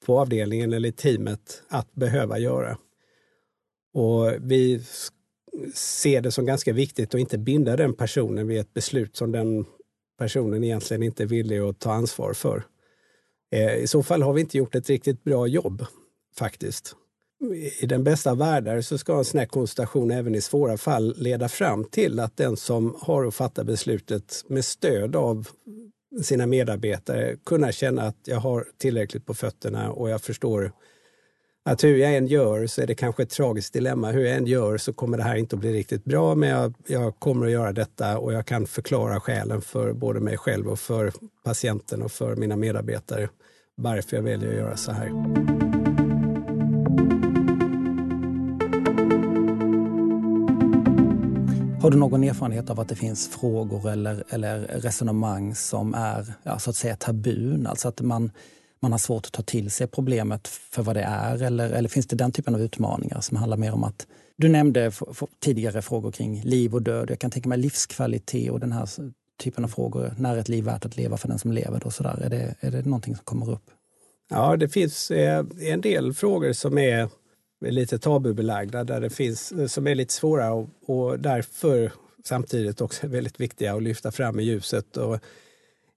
på 0.06 0.20
avdelningen 0.20 0.74
eller 0.74 0.92
teamet 0.92 1.64
att 1.68 1.94
behöva 1.94 2.40
göra. 2.40 2.78
Och 3.94 4.34
vi 4.40 4.84
ser 5.74 6.22
det 6.22 6.32
som 6.32 6.46
ganska 6.46 6.74
viktigt 6.74 7.14
att 7.14 7.20
inte 7.20 7.38
binda 7.38 7.78
den 7.78 7.94
personen 7.94 8.48
vid 8.48 8.60
ett 8.60 8.74
beslut 8.74 9.16
som 9.16 9.32
den 9.32 9.66
personen 10.18 10.64
egentligen 10.64 11.04
inte 11.04 11.24
är 11.24 11.28
villig 11.28 11.60
att 11.60 11.80
ta 11.80 11.94
ansvar 11.94 12.34
för. 12.34 12.64
Eh, 13.52 13.76
I 13.76 13.88
så 13.88 14.04
fall 14.04 14.22
har 14.22 14.34
vi 14.34 14.42
inte 14.42 14.58
gjort 14.58 14.76
ett 14.76 14.90
riktigt 14.90 15.24
bra 15.24 15.48
jobb 15.48 15.86
faktiskt. 16.36 16.96
I 17.80 17.86
den 17.86 18.04
bästa 18.04 18.36
världar 18.36 18.82
så 18.82 18.98
ska 18.98 19.18
en 19.18 19.26
sån 19.26 19.40
här 19.40 19.48
konsultation 19.48 20.12
även 20.12 20.36
i 20.36 20.42
svåra 20.42 20.78
fall 20.78 21.14
leda 21.18 21.50
fram 21.50 21.84
till 21.84 22.20
att 22.20 22.38
den 22.38 22.58
som 22.58 22.96
har 23.00 23.26
att 23.26 23.36
fatta 23.36 23.64
beslutet 23.64 24.44
med 24.48 24.66
stöd 24.66 25.16
av 25.16 25.48
sina 26.22 26.46
medarbetare 26.46 27.36
kunna 27.46 27.72
känna 27.72 28.02
att 28.02 28.18
jag 28.24 28.40
har 28.40 28.66
tillräckligt 28.78 29.26
på 29.26 29.34
fötterna 29.34 29.92
och 29.92 30.10
jag 30.10 30.22
förstår 30.22 30.72
att 31.66 31.84
hur 31.84 31.98
jag 31.98 32.16
än 32.16 32.28
gör 32.28 32.68
så 32.68 32.82
är 32.82 32.88
det 32.88 32.96
kanske 32.96 33.24
ett 33.24 33.30
tragiskt 33.30 33.74
dilemma. 33.74 34.12
Hur 34.12 34.26
jag 34.26 34.36
än 34.36 34.46
gör 34.46 34.78
så 34.78 34.94
kommer 34.94 35.18
det 35.18 35.24
här 35.24 35.36
inte 35.36 35.56
att 35.56 35.60
bli 35.60 35.74
riktigt 35.74 36.06
bra 36.06 36.36
men 36.36 36.50
jag, 36.50 36.74
jag 36.88 37.20
kommer 37.20 37.46
att 37.46 37.52
göra 37.52 37.72
detta 37.72 38.18
och 38.18 38.34
jag 38.34 38.46
kan 38.46 38.68
förklara 38.68 39.20
skälen 39.20 39.62
för 39.62 39.94
både 39.94 40.20
mig 40.20 40.38
själv 40.38 40.68
och 40.68 40.80
för 40.80 41.14
patienten 41.44 42.02
och 42.02 42.12
för 42.12 42.36
mina 42.36 42.56
medarbetare 42.56 43.30
varför 43.76 44.18
jag 44.18 44.24
väljer 44.24 44.50
att 44.50 44.56
göra 44.56 44.78
så 44.78 44.92
här. 44.92 45.69
Har 51.82 51.92
du 51.92 51.98
någon 51.98 52.24
erfarenhet 52.24 52.70
av 52.70 52.80
att 52.80 52.88
det 52.88 52.96
finns 52.96 53.28
frågor 53.28 53.90
eller, 53.90 54.24
eller 54.30 54.60
resonemang 54.60 55.56
som 55.56 55.94
är 55.94 56.34
ja, 56.44 56.60
så 56.60 56.70
att 56.70 56.76
säga 56.76 56.96
tabun? 56.96 57.68
Alltså 57.68 57.88
att 57.88 58.02
man, 58.02 58.32
man 58.80 58.92
har 58.92 59.00
svårt 59.00 59.26
att 59.26 59.32
ta 59.32 59.42
till 59.42 59.72
sig 59.72 59.88
problemet 59.88 60.48
för 60.48 60.84
vad 60.84 60.96
det 60.96 61.02
är? 61.02 61.44
Eller, 61.44 61.70
eller 61.70 61.90
finns 61.90 62.08
det 62.08 62.16
den 62.16 62.32
typen 62.32 62.56
av 62.56 62.62
utmaningar 62.62 63.22
som 63.22 63.38
handlar 63.38 63.58
mer 63.58 63.74
om 63.74 63.84
att... 63.84 64.08
Du 64.38 64.50
nämnde 64.50 64.92
tidigare 65.44 65.82
frågor 65.82 66.12
kring 66.12 66.42
liv 66.42 66.74
och 66.74 66.82
död. 66.82 67.12
Jag 67.12 67.20
kan 67.20 67.32
tänka 67.32 67.50
mig 67.50 67.58
livskvalitet 67.58 68.52
och 68.52 68.60
den 68.60 68.72
här 68.72 68.90
typen 69.44 69.64
av 69.64 69.68
frågor. 69.68 70.14
När 70.18 70.36
är 70.36 70.40
ett 70.40 70.50
liv 70.50 70.64
värt 70.64 70.86
att 70.86 70.98
leva 70.98 71.18
för 71.18 71.28
den 71.28 71.40
som 71.40 71.52
lever? 71.52 71.86
Och 71.86 71.94
så 71.94 72.04
där. 72.04 72.22
Är, 72.22 72.30
det, 72.30 72.56
är 72.60 72.72
det 72.72 72.86
någonting 72.86 73.16
som 73.16 73.26
kommer 73.26 73.52
upp? 73.52 73.72
Ja, 74.30 74.58
det 74.58 74.70
finns 74.70 75.12
eh, 75.12 75.46
en 75.60 75.82
del 75.82 76.14
frågor 76.14 76.54
som 76.54 76.78
är 76.78 77.10
är 77.68 77.72
lite 77.72 78.00
tabubelagda, 78.00 78.84
där 78.84 79.02
det 79.02 79.10
finns, 79.10 79.52
eh, 79.52 79.68
som 79.68 79.88
är 79.88 79.96
lite 79.96 80.14
svåra 80.14 80.54
och, 80.54 80.70
och 80.86 81.20
därför 81.20 81.92
samtidigt 82.24 82.82
också 82.82 83.08
väldigt 83.08 83.40
viktiga 83.40 83.76
att 83.76 83.84
lyfta 83.84 84.12
fram 84.12 84.40
i 84.40 84.44
ljuset. 84.44 84.98
Och 84.98 85.20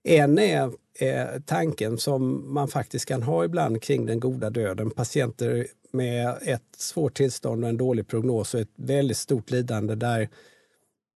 en 0.05 0.39
är, 0.39 0.71
är 0.99 1.41
tanken 1.47 1.99
som 1.99 2.53
man 2.55 2.69
faktiskt 2.69 3.07
kan 3.07 3.23
ha 3.23 3.45
ibland 3.45 3.83
kring 3.83 4.07
den 4.07 4.21
goda 4.21 4.51
döden. 4.51 4.91
Patienter 4.91 5.67
med 5.93 6.39
ett 6.43 6.77
svårt 6.77 7.15
tillstånd 7.15 7.65
och 7.65 7.71
en 7.71 7.77
dålig 7.77 8.09
prognos 8.09 8.55
och 8.55 8.61
ett 8.61 8.73
väldigt 8.77 9.17
stort 9.17 9.51
lidande 9.51 9.95
där 9.95 10.29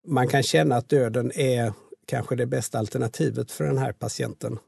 man 0.07 0.29
kan 0.29 0.43
känna 0.43 0.77
att 0.77 0.89
döden 0.89 1.33
är 1.35 1.73
kanske 2.07 2.37
det 2.37 2.47
bästa 2.47 2.79
alternativet 2.79 3.51
för 3.51 3.65
den 3.65 3.79
här 3.79 3.93
patienten. 3.93 4.59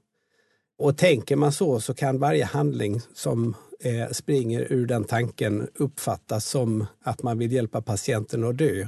Och 0.78 0.96
tänker 0.96 1.36
man 1.36 1.52
så 1.52 1.80
så 1.80 1.94
kan 1.94 2.18
varje 2.18 2.44
handling 2.44 3.00
som 3.14 3.56
eh, 3.80 4.10
springer 4.10 4.72
ur 4.72 4.86
den 4.86 5.04
tanken 5.04 5.68
uppfattas 5.74 6.44
som 6.44 6.86
att 7.02 7.22
man 7.22 7.38
vill 7.38 7.52
hjälpa 7.52 7.82
patienten 7.82 8.44
att 8.44 8.58
dö 8.58 8.86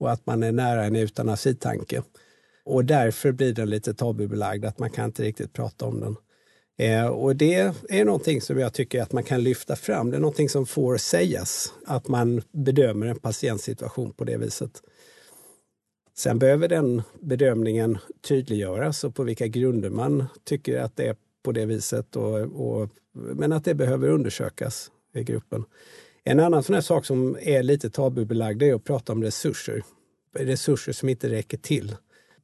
och 0.00 0.12
att 0.12 0.26
man 0.26 0.42
är 0.42 0.52
nära 0.52 0.84
en 0.84 0.96
eutanasitanke. 0.96 2.02
Och 2.64 2.84
därför 2.84 3.32
blir 3.32 3.52
den 3.52 3.70
lite 3.70 3.94
tabubelagd, 3.94 4.64
att 4.64 4.78
man 4.78 4.90
kan 4.90 5.04
inte 5.04 5.22
riktigt 5.22 5.52
prata 5.52 5.86
om 5.86 6.00
den. 6.00 6.16
Eh, 6.78 7.06
och 7.06 7.36
det 7.36 7.72
är 7.88 8.04
någonting 8.04 8.40
som 8.40 8.58
jag 8.58 8.72
tycker 8.72 9.02
att 9.02 9.12
man 9.12 9.24
kan 9.24 9.42
lyfta 9.42 9.76
fram. 9.76 10.10
Det 10.10 10.16
är 10.16 10.20
någonting 10.20 10.48
som 10.48 10.66
får 10.66 10.96
sägas, 10.96 11.72
att 11.86 12.08
man 12.08 12.42
bedömer 12.52 13.06
en 13.06 13.18
patientsituation 13.18 14.12
på 14.12 14.24
det 14.24 14.36
viset. 14.36 14.82
Sen 16.14 16.38
behöver 16.38 16.68
den 16.68 17.02
bedömningen 17.20 17.98
tydliggöras 18.28 19.04
och 19.04 19.14
på 19.14 19.22
vilka 19.22 19.46
grunder 19.46 19.90
man 19.90 20.24
tycker 20.44 20.80
att 20.80 20.96
det 20.96 21.06
är 21.06 21.16
på 21.42 21.52
det 21.52 21.66
viset. 21.66 22.16
Och, 22.16 22.38
och, 22.40 22.88
men 23.12 23.52
att 23.52 23.64
det 23.64 23.74
behöver 23.74 24.08
undersökas 24.08 24.90
i 25.14 25.24
gruppen. 25.24 25.64
En 26.24 26.40
annan 26.40 26.62
sån 26.62 26.74
här 26.74 26.82
sak 26.82 27.06
som 27.06 27.36
är 27.40 27.62
lite 27.62 27.90
tabubelagd 27.90 28.62
är 28.62 28.74
att 28.74 28.84
prata 28.84 29.12
om 29.12 29.22
resurser. 29.22 29.82
Resurser 30.34 30.92
som 30.92 31.08
inte 31.08 31.30
räcker 31.30 31.58
till. 31.58 31.96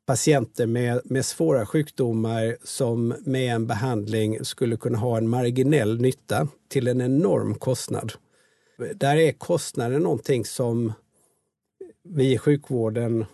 Patienter 0.06 0.66
med, 0.66 1.00
med 1.04 1.24
svåra 1.24 1.66
sjukdomar 1.66 2.56
som 2.64 3.14
med 3.20 3.54
en 3.54 3.66
behandling 3.66 4.44
skulle 4.44 4.76
kunna 4.76 4.98
ha 4.98 5.18
en 5.18 5.28
marginell 5.28 6.00
nytta 6.00 6.48
till 6.68 6.88
en 6.88 7.00
enorm 7.00 7.54
kostnad. 7.54 8.12
Där 8.94 9.16
är 9.16 9.32
kostnaden 9.32 10.02
någonting 10.02 10.44
som 10.44 10.92
vi 12.04 12.32
i 12.32 12.38
sjukvården 12.38 13.24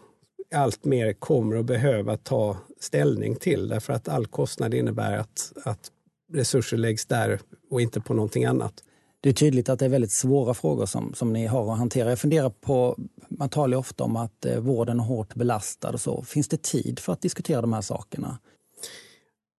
allt 0.54 0.84
mer 0.84 1.12
kommer 1.12 1.56
att 1.56 1.66
behöva 1.66 2.16
ta 2.16 2.56
ställning 2.80 3.36
till 3.36 3.68
därför 3.68 3.92
att 3.92 4.08
all 4.08 4.26
kostnad 4.26 4.74
innebär 4.74 5.18
att, 5.18 5.52
att 5.64 5.90
resurser 6.32 6.76
läggs 6.76 7.06
där 7.06 7.40
och 7.70 7.80
inte 7.80 8.00
på 8.00 8.14
någonting 8.14 8.44
annat. 8.44 8.82
Det 9.20 9.28
är 9.28 9.34
tydligt 9.34 9.68
att 9.68 9.78
det 9.78 9.84
är 9.84 9.88
väldigt 9.88 10.12
svåra 10.12 10.54
frågor 10.54 10.86
som, 10.86 11.14
som 11.14 11.32
ni 11.32 11.46
har 11.46 11.72
att 11.72 11.78
hantera. 11.78 12.08
Jag 12.08 12.18
funderar 12.18 12.50
på, 12.50 12.96
man 13.28 13.48
talar 13.48 13.78
ofta 13.78 14.04
om 14.04 14.16
att 14.16 14.44
eh, 14.44 14.58
vården 14.58 15.00
är 15.00 15.04
hårt 15.04 15.34
belastad 15.34 15.90
och 15.90 16.00
så. 16.00 16.22
Finns 16.22 16.48
det 16.48 16.62
tid 16.62 16.98
för 16.98 17.12
att 17.12 17.22
diskutera 17.22 17.60
de 17.60 17.72
här 17.72 17.80
sakerna? 17.80 18.38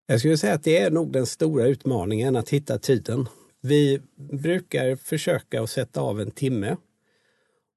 Jag 0.08 0.20
skulle 0.20 0.38
säga 0.38 0.54
att 0.54 0.64
det 0.64 0.78
är 0.78 0.92
nog 0.92 1.12
den 1.12 1.26
stora 1.26 1.68
utmaningen 1.68 2.36
att 2.36 2.50
hitta 2.50 2.78
tiden. 2.78 3.28
Vi 3.62 4.02
brukar 4.32 4.96
försöka 4.96 5.64
att 5.64 5.70
sätta 5.70 6.02
av 6.02 6.22
en 6.22 6.32
timme. 6.32 6.78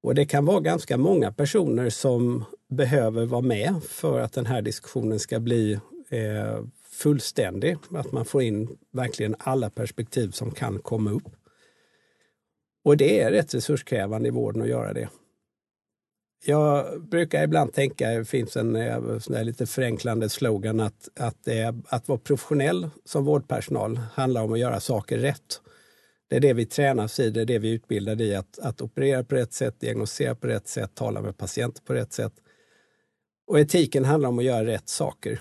Och 0.03 0.15
det 0.15 0.27
kan 0.27 0.45
vara 0.45 0.61
ganska 0.61 0.97
många 0.97 1.33
personer 1.33 1.91
som 1.91 2.45
behöver 2.69 3.27
vara 3.27 3.41
med 3.41 3.83
för 3.83 4.21
att 4.21 4.33
den 4.33 4.47
här 4.47 4.63
diskussionen 4.63 5.19
ska 5.19 5.41
bli 5.41 5.81
eh, 6.09 6.65
fullständig. 6.91 7.77
Att 7.91 8.13
man 8.13 8.25
får 8.25 8.43
in 8.43 8.79
verkligen 8.93 9.37
alla 9.39 9.71
perspektiv 9.71 10.31
som 10.31 10.51
kan 10.51 10.79
komma 10.79 11.11
upp. 11.11 11.37
Och 12.85 12.97
det 12.97 13.21
är 13.21 13.31
rätt 13.31 13.55
resurskrävande 13.55 14.29
i 14.29 14.31
vården 14.31 14.63
att 14.63 14.69
göra 14.69 14.93
det. 14.93 15.09
Jag 16.45 17.03
brukar 17.03 17.45
ibland 17.45 17.73
tänka, 17.73 18.11
det 18.11 18.25
finns 18.25 18.57
en 18.57 18.77
eh, 18.77 19.19
sån 19.19 19.47
lite 19.47 19.67
förenklande 19.67 20.29
slogan 20.29 20.81
att, 20.81 21.09
att, 21.21 21.49
eh, 21.49 21.75
att 21.89 22.09
vara 22.09 22.19
professionell 22.19 22.91
som 23.05 23.25
vårdpersonal 23.25 23.97
handlar 23.97 24.43
om 24.43 24.53
att 24.53 24.59
göra 24.59 24.81
saker 24.81 25.19
rätt. 25.19 25.61
Det 26.29 26.37
är 26.37 26.41
det 26.41 26.53
vi 26.53 26.67
tränas 26.67 27.21
i, 27.21 27.31
det 27.31 27.41
är 27.41 27.45
det 27.45 27.59
vi 27.59 27.71
utbildar 27.71 28.21
i, 28.21 28.35
att, 28.35 28.59
att 28.59 28.81
operera 28.81 29.25
på 29.25 29.35
rätt 29.35 29.53
sätt, 29.53 29.81
diagnostisera 29.81 30.35
på 30.35 30.47
rätt 30.47 30.69
sätt, 30.69 30.95
tala 30.95 31.21
med 31.21 31.37
patienter 31.37 31.83
på 31.83 31.95
rätt 31.95 32.13
sätt. 32.13 32.33
Och 33.49 33.61
etiken 33.61 34.05
handlar 34.05 34.29
om 34.29 34.39
att 34.39 34.45
göra 34.45 34.67
rätt 34.67 34.89
saker. 34.89 35.41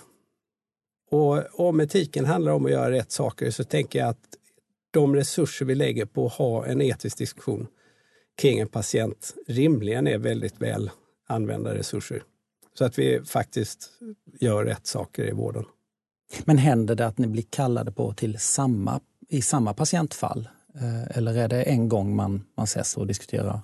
Och 1.11 1.59
om 1.59 1.79
etiken 1.79 2.25
handlar 2.25 2.51
om 2.51 2.65
att 2.65 2.71
göra 2.71 2.91
rätt 2.91 3.11
saker 3.11 3.51
så 3.51 3.63
tänker 3.63 3.99
jag 3.99 4.09
att 4.09 4.37
de 4.91 5.15
resurser 5.15 5.65
vi 5.65 5.75
lägger 5.75 6.05
på 6.05 6.25
att 6.25 6.33
ha 6.33 6.65
en 6.65 6.81
etisk 6.81 7.17
diskussion 7.17 7.67
kring 8.37 8.59
en 8.59 8.67
patient 8.67 9.35
rimligen 9.47 10.07
är 10.07 10.17
väldigt 10.17 10.61
väl 10.61 10.91
använda 11.27 11.75
resurser. 11.75 12.23
Så 12.77 12.85
att 12.85 12.99
vi 12.99 13.21
faktiskt 13.25 13.91
gör 14.39 14.65
rätt 14.65 14.87
saker 14.87 15.29
i 15.29 15.31
vården. 15.31 15.65
Men 16.45 16.57
händer 16.57 16.95
det 16.95 17.05
att 17.05 17.17
ni 17.17 17.27
blir 17.27 17.45
kallade 17.49 17.91
på 17.91 18.13
till 18.13 18.39
samma, 18.39 18.99
i 19.29 19.41
samma 19.41 19.73
patientfall? 19.73 20.49
Eh, 20.75 21.17
eller 21.17 21.37
är 21.37 21.47
det 21.47 21.63
en 21.63 21.89
gång 21.89 22.15
man, 22.15 22.43
man 22.55 22.63
ses 22.63 22.97
och 22.97 23.07
diskuterar 23.07 23.61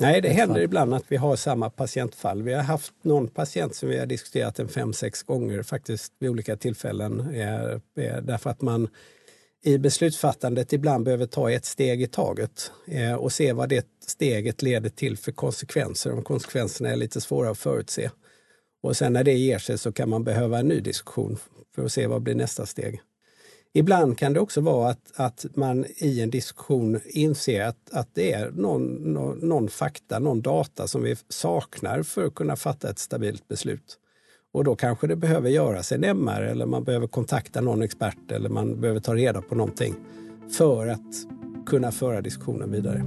Nej, 0.00 0.20
det 0.20 0.28
händer 0.28 0.60
ibland 0.60 0.94
att 0.94 1.04
vi 1.08 1.16
har 1.16 1.36
samma 1.36 1.70
patientfall. 1.70 2.42
Vi 2.42 2.52
har 2.52 2.62
haft 2.62 2.92
någon 3.02 3.28
patient 3.28 3.74
som 3.74 3.88
vi 3.88 3.98
har 3.98 4.06
diskuterat 4.06 4.58
en 4.58 4.68
fem, 4.68 4.92
sex 4.92 5.22
gånger 5.22 5.62
faktiskt 5.62 6.12
vid 6.18 6.30
olika 6.30 6.56
tillfällen. 6.56 7.20
Eh, 7.34 7.70
eh, 8.04 8.22
därför 8.22 8.50
att 8.50 8.62
man 8.62 8.88
i 9.64 9.78
beslutsfattandet 9.78 10.72
ibland 10.72 11.04
behöver 11.04 11.26
ta 11.26 11.50
ett 11.50 11.64
steg 11.64 12.02
i 12.02 12.06
taget 12.06 12.72
eh, 12.86 13.14
och 13.14 13.32
se 13.32 13.52
vad 13.52 13.68
det 13.68 13.86
steget 14.06 14.62
leder 14.62 14.90
till 14.90 15.16
för 15.16 15.32
konsekvenser, 15.32 16.12
om 16.12 16.22
konsekvenserna 16.22 16.90
är 16.90 16.96
lite 16.96 17.20
svåra 17.20 17.50
att 17.50 17.58
förutse. 17.58 18.10
Och 18.82 18.96
sen 18.96 19.12
när 19.12 19.24
det 19.24 19.32
ger 19.32 19.58
sig 19.58 19.78
så 19.78 19.92
kan 19.92 20.08
man 20.08 20.24
behöva 20.24 20.58
en 20.58 20.68
ny 20.68 20.80
diskussion 20.80 21.38
för 21.74 21.84
att 21.84 21.92
se 21.92 22.06
vad 22.06 22.22
blir 22.22 22.34
nästa 22.34 22.66
steg. 22.66 23.00
Ibland 23.76 24.18
kan 24.18 24.32
det 24.32 24.40
också 24.40 24.60
vara 24.60 24.90
att, 24.90 25.12
att 25.16 25.46
man 25.54 25.84
i 25.96 26.20
en 26.20 26.30
diskussion 26.30 27.00
inser 27.06 27.64
att, 27.64 27.90
att 27.92 28.08
det 28.14 28.32
är 28.32 28.50
någon, 28.50 28.86
någon, 28.86 29.38
någon 29.38 29.68
fakta, 29.68 30.18
någon 30.18 30.42
data 30.42 30.86
som 30.86 31.02
vi 31.02 31.16
saknar 31.28 32.02
för 32.02 32.26
att 32.26 32.34
kunna 32.34 32.56
fatta 32.56 32.90
ett 32.90 32.98
stabilt 32.98 33.48
beslut. 33.48 33.98
Och 34.52 34.64
då 34.64 34.76
kanske 34.76 35.06
det 35.06 35.16
behöver 35.16 35.50
göras 35.50 35.92
en 35.92 36.04
MR 36.04 36.42
eller 36.42 36.66
man 36.66 36.84
behöver 36.84 37.06
kontakta 37.06 37.60
någon 37.60 37.82
expert 37.82 38.30
eller 38.30 38.48
man 38.48 38.80
behöver 38.80 39.00
ta 39.00 39.14
reda 39.14 39.42
på 39.42 39.54
någonting 39.54 39.94
för 40.58 40.86
att 40.86 41.14
kunna 41.66 41.92
föra 41.92 42.20
diskussionen 42.20 42.72
vidare. 42.72 43.02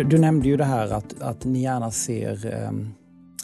Du, 0.00 0.04
du, 0.04 0.18
nämnde 0.18 0.48
ju 0.48 0.56
det 0.56 0.64
här 0.64 0.90
att, 0.90 1.20
att 1.20 1.44
ni 1.44 1.62
gärna 1.62 1.90
ser 1.90 2.46
ehm, 2.46 2.94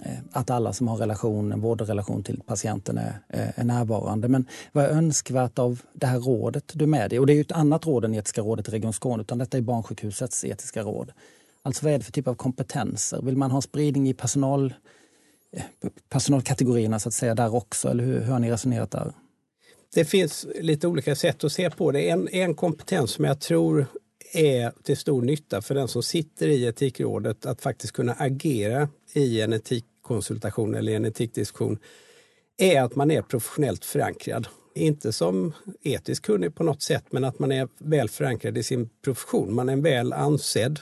eh, 0.05 0.19
att 0.33 0.51
alla 0.51 0.73
som 0.73 0.89
har 0.89 0.97
relation, 0.97 1.53
en 1.53 1.61
vårdrelation 1.61 2.23
till 2.23 2.41
patienten 2.47 2.99
är, 2.99 3.21
eh, 3.29 3.59
är 3.59 3.65
närvarande. 3.65 4.29
Men 4.29 4.47
vad 4.73 4.85
är 4.85 4.89
önskvärt 4.89 5.59
av 5.59 5.81
det 5.93 6.07
här 6.07 6.19
rådet 6.19 6.73
du 6.75 6.85
är 6.85 6.89
med 6.89 7.13
i? 7.13 7.19
Och 7.19 7.27
det 7.27 7.33
är 7.33 7.35
ju 7.35 7.41
ett 7.41 7.53
annat 7.53 7.87
råd 7.87 8.05
än 8.05 8.15
Etiska 8.15 8.41
rådet 8.41 8.69
i 8.69 8.71
Region 8.71 8.93
Skåne, 8.93 9.23
utan 9.23 9.39
detta 9.39 9.57
är 9.57 9.63
Barnsjukhusets 9.63 10.45
etiska 10.45 10.83
råd. 10.83 11.13
Alltså 11.63 11.85
vad 11.85 11.95
är 11.95 11.99
det 11.99 12.05
för 12.05 12.13
typ 12.13 12.29
av 12.29 12.35
kompetenser? 12.35 13.23
Vill 13.23 13.37
man 13.37 13.51
ha 13.51 13.61
spridning 13.61 14.09
i 14.09 14.15
personal, 14.15 14.75
eh, 15.53 15.63
personalkategorierna 16.09 16.99
så 16.99 17.09
att 17.09 17.15
säga 17.15 17.35
där 17.35 17.55
också? 17.55 17.89
Eller 17.89 18.05
hur, 18.05 18.21
hur 18.21 18.33
har 18.33 18.39
ni 18.39 18.51
resonerat 18.51 18.91
där? 18.91 19.13
Det 19.95 20.05
finns 20.05 20.47
lite 20.61 20.89
olika 20.89 21.15
sätt 21.17 21.45
att 21.45 21.53
se 21.53 21.71
på 21.71 21.93
det. 21.93 22.11
En, 22.11 22.29
en 22.29 22.55
kompetens 22.55 23.11
som 23.11 23.25
jag 23.25 23.41
tror 23.41 23.87
är 24.37 24.73
till 24.83 24.97
stor 24.97 25.23
nytta 25.23 25.63
för 25.63 25.75
den 25.75 25.89
som 25.89 26.03
sitter 26.03 26.49
i 26.49 26.67
Etikrådet 26.67 27.47
att 27.47 27.61
faktiskt 27.61 27.93
kunna 27.93 28.13
agera 28.13 28.89
i 29.13 29.41
en 29.41 29.53
etikkonsultation 29.53 30.75
eller 30.75 30.93
en 30.93 31.05
etikdiskussion 31.05 31.79
är 32.59 32.83
att 32.83 32.97
man 32.97 33.11
är 33.11 33.23
professionellt 33.23 33.85
förankrad. 33.85 34.49
Inte 34.75 35.13
som 35.13 35.53
etiskt 35.83 36.25
kunnig 36.25 36.55
på 36.55 36.65
något 36.65 36.83
sätt, 36.83 37.05
men 37.11 37.25
att 37.25 37.39
man 37.39 37.53
är 37.53 37.69
väl 37.79 38.09
förankrad 38.09 38.59
i 38.59 38.63
sin 38.63 38.89
profession. 39.05 39.55
Man 39.55 39.69
är 39.69 39.73
en 39.73 39.83
väl 39.83 40.13
ansedd 40.13 40.81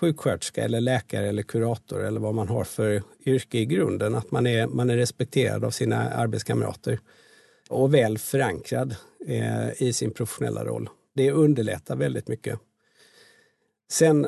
sjuksköterska 0.00 0.64
eller 0.64 0.80
läkare 0.80 1.28
eller 1.28 1.42
kurator 1.42 2.04
eller 2.04 2.20
vad 2.20 2.34
man 2.34 2.48
har 2.48 2.64
för 2.64 3.02
yrke 3.26 3.58
i 3.58 3.66
grunden. 3.66 4.14
Att 4.14 4.30
man 4.30 4.46
är, 4.46 4.66
man 4.66 4.90
är 4.90 4.96
respekterad 4.96 5.64
av 5.64 5.70
sina 5.70 6.10
arbetskamrater 6.10 6.98
och 7.68 7.94
väl 7.94 8.18
förankrad 8.18 8.96
eh, 9.26 9.82
i 9.82 9.92
sin 9.92 10.10
professionella 10.10 10.64
roll. 10.64 10.88
Det 11.14 11.30
underlättar 11.30 11.96
väldigt 11.96 12.28
mycket. 12.28 12.58
Sen 13.90 14.26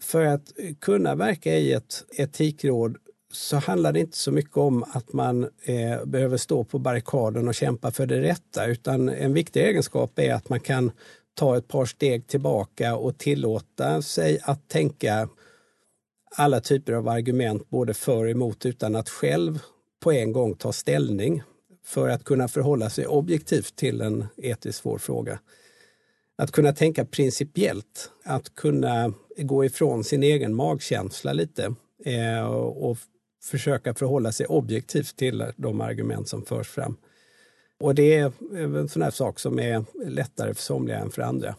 för 0.00 0.24
att 0.24 0.52
kunna 0.80 1.14
verka 1.14 1.54
i 1.54 1.72
ett 1.72 2.04
etikråd 2.10 2.96
så 3.32 3.56
handlar 3.56 3.92
det 3.92 4.00
inte 4.00 4.16
så 4.16 4.32
mycket 4.32 4.56
om 4.56 4.82
att 4.82 5.12
man 5.12 5.44
eh, 5.62 6.04
behöver 6.04 6.36
stå 6.36 6.64
på 6.64 6.78
barrikaden 6.78 7.48
och 7.48 7.54
kämpa 7.54 7.90
för 7.90 8.06
det 8.06 8.20
rätta, 8.20 8.66
utan 8.66 9.08
en 9.08 9.34
viktig 9.34 9.60
egenskap 9.62 10.18
är 10.18 10.34
att 10.34 10.48
man 10.48 10.60
kan 10.60 10.92
ta 11.34 11.56
ett 11.56 11.68
par 11.68 11.86
steg 11.86 12.26
tillbaka 12.26 12.96
och 12.96 13.18
tillåta 13.18 14.02
sig 14.02 14.40
att 14.42 14.68
tänka 14.68 15.28
alla 16.36 16.60
typer 16.60 16.92
av 16.92 17.08
argument 17.08 17.70
både 17.70 17.94
för 17.94 18.24
och 18.24 18.30
emot 18.30 18.66
utan 18.66 18.96
att 18.96 19.08
själv 19.08 19.58
på 20.00 20.12
en 20.12 20.32
gång 20.32 20.54
ta 20.54 20.72
ställning 20.72 21.42
för 21.84 22.08
att 22.08 22.24
kunna 22.24 22.48
förhålla 22.48 22.90
sig 22.90 23.06
objektivt 23.06 23.76
till 23.76 24.00
en 24.00 24.26
etiskt 24.36 24.78
svår 24.78 24.98
fråga. 24.98 25.38
Att 26.38 26.52
kunna 26.52 26.72
tänka 26.72 27.04
principiellt, 27.04 28.10
att 28.24 28.54
kunna 28.54 29.12
gå 29.36 29.64
ifrån 29.64 30.04
sin 30.04 30.22
egen 30.22 30.54
magkänsla 30.54 31.32
lite 31.32 31.74
eh, 32.04 32.46
och 32.54 32.98
försöka 33.42 33.94
förhålla 33.94 34.32
sig 34.32 34.46
objektivt 34.46 35.16
till 35.16 35.44
de 35.56 35.80
argument 35.80 36.28
som 36.28 36.44
förs 36.44 36.68
fram. 36.68 36.96
Och 37.80 37.94
det 37.94 38.14
är 38.14 38.32
en 38.56 38.88
sån 38.88 39.02
här 39.02 39.10
sak 39.10 39.40
som 39.40 39.58
är 39.58 39.84
lättare 40.04 40.54
för 40.54 40.62
somliga 40.62 40.98
än 40.98 41.10
för 41.10 41.22
andra. 41.22 41.54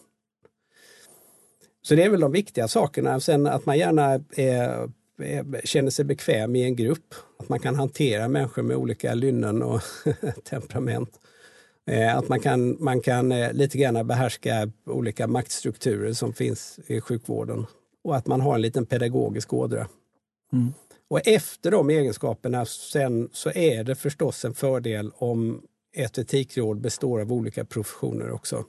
Så 1.81 1.95
det 1.95 2.03
är 2.03 2.09
väl 2.09 2.19
de 2.19 2.31
viktiga 2.31 2.67
sakerna. 2.67 3.19
Sen 3.19 3.47
att 3.47 3.65
man 3.65 3.77
gärna 3.77 4.23
är, 4.35 4.89
är, 5.17 5.65
känner 5.65 5.89
sig 5.89 6.05
bekväm 6.05 6.55
i 6.55 6.63
en 6.63 6.75
grupp. 6.75 7.13
Att 7.39 7.49
man 7.49 7.59
kan 7.59 7.75
hantera 7.75 8.27
människor 8.27 8.61
med 8.61 8.77
olika 8.77 9.13
lynnen 9.13 9.63
och 9.63 9.81
temperament. 10.43 11.19
Eh, 11.89 12.17
att 12.17 12.29
man 12.29 12.39
kan, 12.39 12.77
man 12.79 13.01
kan 13.01 13.31
eh, 13.31 13.53
lite 13.53 13.77
grann 13.77 14.07
behärska 14.07 14.71
olika 14.85 15.27
maktstrukturer 15.27 16.13
som 16.13 16.33
finns 16.33 16.79
i 16.87 17.01
sjukvården. 17.01 17.65
Och 18.03 18.15
att 18.15 18.27
man 18.27 18.41
har 18.41 18.55
en 18.55 18.61
liten 18.61 18.85
pedagogisk 18.85 19.53
ådra. 19.53 19.87
Mm. 20.53 20.73
Och 21.09 21.27
efter 21.27 21.71
de 21.71 21.89
egenskaperna 21.89 22.65
sen 22.65 23.29
så 23.33 23.51
är 23.51 23.83
det 23.83 23.95
förstås 23.95 24.45
en 24.45 24.53
fördel 24.53 25.11
om 25.15 25.61
ett 25.95 26.17
etikråd 26.17 26.81
består 26.81 27.21
av 27.21 27.33
olika 27.33 27.65
professioner 27.65 28.31
också. 28.31 28.65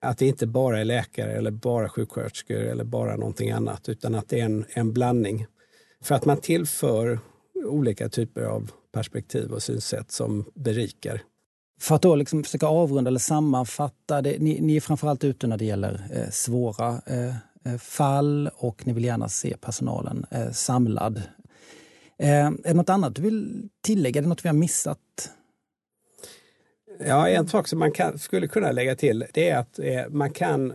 Att 0.00 0.18
det 0.18 0.26
inte 0.26 0.46
bara 0.46 0.80
är 0.80 0.84
läkare 0.84 1.32
eller 1.32 1.50
bara 1.50 1.88
sjuksköterskor 1.88 2.56
eller 2.56 2.84
bara 2.84 3.16
någonting 3.16 3.50
annat 3.50 3.88
utan 3.88 4.14
att 4.14 4.28
det 4.28 4.40
är 4.40 4.44
en, 4.44 4.64
en 4.68 4.92
blandning. 4.92 5.46
För 6.00 6.14
att 6.14 6.24
man 6.24 6.36
tillför 6.36 7.18
olika 7.64 8.08
typer 8.08 8.42
av 8.42 8.70
perspektiv 8.92 9.52
och 9.52 9.62
synsätt 9.62 10.12
som 10.12 10.44
berikar. 10.54 11.22
För 11.84 11.94
att 11.94 12.02
då 12.02 12.14
liksom 12.14 12.44
försöka 12.44 12.66
avrunda 12.66 13.08
eller 13.08 13.18
sammanfatta, 13.18 14.22
det, 14.22 14.38
ni, 14.38 14.60
ni 14.60 14.76
är 14.76 14.80
framförallt 14.80 15.24
ute 15.24 15.46
när 15.46 15.56
det 15.56 15.64
gäller 15.64 16.06
eh, 16.12 16.30
svåra 16.30 17.00
eh, 17.06 17.34
eh, 17.64 17.78
fall 17.78 18.50
och 18.54 18.86
ni 18.86 18.92
vill 18.92 19.04
gärna 19.04 19.28
se 19.28 19.56
personalen 19.60 20.26
eh, 20.30 20.50
samlad. 20.50 21.22
Eh, 22.18 22.46
är 22.46 22.52
det 22.62 22.74
något 22.74 22.88
annat 22.88 23.14
du 23.14 23.22
vill 23.22 23.68
tillägga? 23.82 24.18
Är 24.18 24.22
det 24.22 24.28
något 24.28 24.44
vi 24.44 24.48
har 24.48 24.54
missat? 24.54 25.30
Ja, 27.06 27.28
en 27.28 27.48
sak 27.48 27.68
som 27.68 27.78
man 27.78 27.92
kan, 27.92 28.18
skulle 28.18 28.48
kunna 28.48 28.72
lägga 28.72 28.96
till 28.96 29.24
det 29.34 29.48
är 29.48 29.58
att 29.58 29.78
eh, 29.78 30.08
man 30.08 30.30
kan 30.30 30.74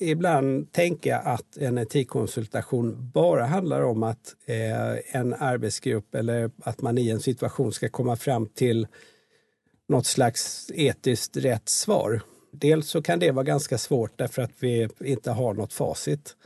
ibland 0.00 0.72
tänka 0.72 1.18
att 1.18 1.56
en 1.56 1.78
etikkonsultation 1.78 3.10
bara 3.14 3.46
handlar 3.46 3.82
om 3.82 4.02
att 4.02 4.36
eh, 4.46 5.16
en 5.20 5.34
arbetsgrupp 5.34 6.14
eller 6.14 6.50
att 6.62 6.82
man 6.82 6.98
i 6.98 7.10
en 7.10 7.20
situation 7.20 7.72
ska 7.72 7.88
komma 7.88 8.16
fram 8.16 8.46
till 8.46 8.86
något 9.92 10.06
slags 10.06 10.70
etiskt 10.74 11.36
rätt 11.36 11.68
svar. 11.68 12.20
Dels 12.52 12.88
så 12.88 13.02
kan 13.02 13.18
det 13.18 13.30
vara 13.30 13.44
ganska 13.44 13.78
svårt 13.78 14.18
därför 14.18 14.42
att 14.42 14.52
vi 14.58 14.88
inte 15.00 15.30
har 15.30 15.54
något 15.54 15.72
facit. 15.72 16.36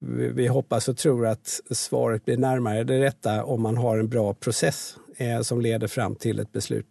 Vi, 0.00 0.28
vi 0.28 0.46
hoppas 0.46 0.88
och 0.88 0.96
tror 0.96 1.26
att 1.26 1.60
svaret 1.70 2.24
blir 2.24 2.36
närmare 2.36 2.84
det 2.84 3.00
rätta 3.00 3.44
om 3.44 3.62
man 3.62 3.76
har 3.76 3.98
en 3.98 4.08
bra 4.08 4.34
process 4.34 4.96
eh, 5.16 5.40
som 5.40 5.60
leder 5.60 5.86
fram 5.86 6.14
till 6.14 6.38
ett 6.38 6.52
beslut. 6.52 6.86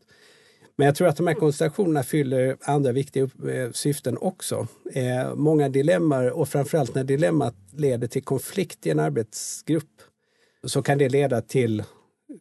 Men 0.75 0.85
jag 0.85 0.95
tror 0.95 1.07
att 1.07 1.17
de 1.17 1.27
här 1.27 1.33
konstellationerna 1.33 2.03
fyller 2.03 2.57
andra 2.61 2.91
viktiga 2.91 3.23
eh, 3.23 3.71
syften 3.71 4.17
också. 4.17 4.67
Eh, 4.93 5.35
många 5.35 5.69
dilemman 5.69 6.31
och 6.31 6.49
framförallt 6.49 6.95
när 6.95 7.03
dilemmat 7.03 7.55
leder 7.73 8.07
till 8.07 8.23
konflikt 8.23 8.85
i 8.85 8.89
en 8.89 8.99
arbetsgrupp 8.99 10.01
så 10.63 10.81
kan 10.81 10.97
det 10.97 11.09
leda 11.09 11.41
till 11.41 11.83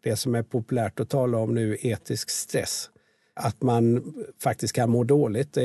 det 0.03 0.17
som 0.17 0.35
är 0.35 0.43
populärt 0.43 1.01
att 1.01 1.11
tala 1.11 1.39
om 1.39 1.55
nu, 1.55 1.77
etisk 1.81 2.31
stress. 2.31 2.91
Att 3.37 3.63
man 3.63 4.15
faktiskt 4.43 4.75
kan 4.75 4.91
må 4.91 5.05
dåligt. 5.05 5.57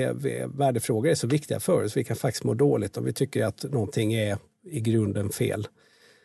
Värdefrågor 0.47 1.11
är 1.11 1.15
så 1.15 1.27
viktiga 1.27 1.59
för 1.59 1.83
oss. 1.83 1.97
Vi 1.97 2.03
kan 2.03 2.15
faktiskt 2.15 2.43
må 2.43 2.53
dåligt 2.53 2.97
om 2.97 3.03
vi 3.03 3.13
tycker 3.13 3.45
att 3.45 3.63
någonting 3.63 4.13
är 4.13 4.37
i 4.63 4.79
grunden 4.79 5.29
fel. 5.29 5.67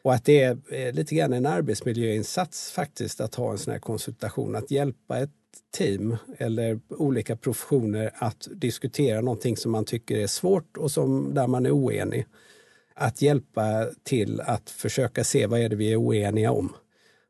Och 0.02 0.14
att 0.14 0.24
det 0.24 0.42
är 0.42 0.92
lite 0.92 1.14
grann 1.14 1.32
en 1.32 1.46
arbetsmiljöinsats 1.46 2.70
faktiskt 2.70 3.20
att 3.20 3.34
ha 3.34 3.52
en 3.52 3.58
sån 3.58 3.72
här 3.72 3.80
konsultation. 3.80 4.56
Att 4.56 4.70
hjälpa 4.70 5.18
ett 5.18 5.30
team 5.76 6.16
eller 6.38 6.80
olika 6.88 7.36
professioner 7.36 8.10
att 8.14 8.48
diskutera 8.54 9.20
någonting 9.20 9.56
som 9.56 9.72
man 9.72 9.84
tycker 9.84 10.16
är 10.16 10.26
svårt 10.26 10.76
och 10.76 10.90
som, 10.90 11.34
där 11.34 11.46
man 11.46 11.66
är 11.66 11.70
oenig. 11.70 12.26
Att 12.94 13.22
hjälpa 13.22 13.86
till 14.02 14.40
att 14.40 14.70
försöka 14.70 15.24
se 15.24 15.46
vad 15.46 15.60
är 15.60 15.68
det 15.68 15.76
vi 15.76 15.92
är 15.92 16.00
oeniga 16.00 16.52
om 16.52 16.72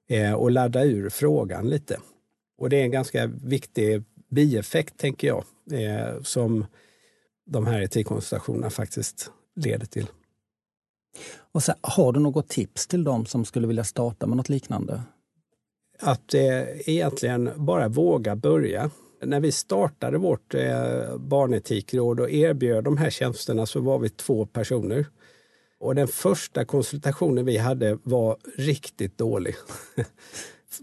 eh, 0.09 0.33
och 0.33 0.51
ladda 0.51 0.85
ur 0.85 1.09
frågan 1.09 1.69
lite. 1.69 1.99
Och 2.59 2.71
det 2.71 2.77
är 2.77 2.83
en 2.83 2.91
ganska 2.91 3.27
viktig 3.27 4.05
bieffekt, 4.29 4.97
tänker 4.97 5.29
jag, 5.29 5.45
eh, 5.73 6.23
som 6.23 6.67
de 7.47 7.67
här 7.67 7.83
etikkonsultationerna 7.83 8.71
faktiskt 8.71 9.31
leder 9.57 9.87
till. 9.87 10.07
Och 11.53 11.63
så, 11.63 11.75
har 11.81 12.13
du 12.13 12.21
något 12.21 12.49
tips 12.49 12.87
till 12.87 13.05
dem 13.05 13.27
som 13.27 13.45
skulle 13.45 13.67
vilja 13.67 13.85
starta 13.85 14.27
med 14.27 14.37
något 14.37 14.49
liknande? 14.49 15.03
att 15.99 16.35
eh, 16.35 16.89
egentligen 16.89 17.51
bara 17.57 17.89
våga 17.89 18.37
börja. 18.37 18.91
När 19.23 19.41
vi 19.41 19.53
startade 19.53 20.19
vårt 20.19 20.55
eh, 20.55 21.17
barnetikråd 21.17 22.21
och 22.21 22.31
erbjöd 22.31 22.85
de 22.85 22.97
här 22.97 23.11
tjänsterna 23.11 23.67
så 23.67 23.81
var 23.81 23.99
vi 23.99 24.09
två 24.09 24.47
personer. 24.47 25.07
Och 25.79 25.95
den 25.95 26.09
första 26.09 26.65
konsultationen 26.65 27.45
vi 27.45 27.57
hade 27.57 27.99
var 28.03 28.37
riktigt 28.57 29.19
dålig. 29.19 29.55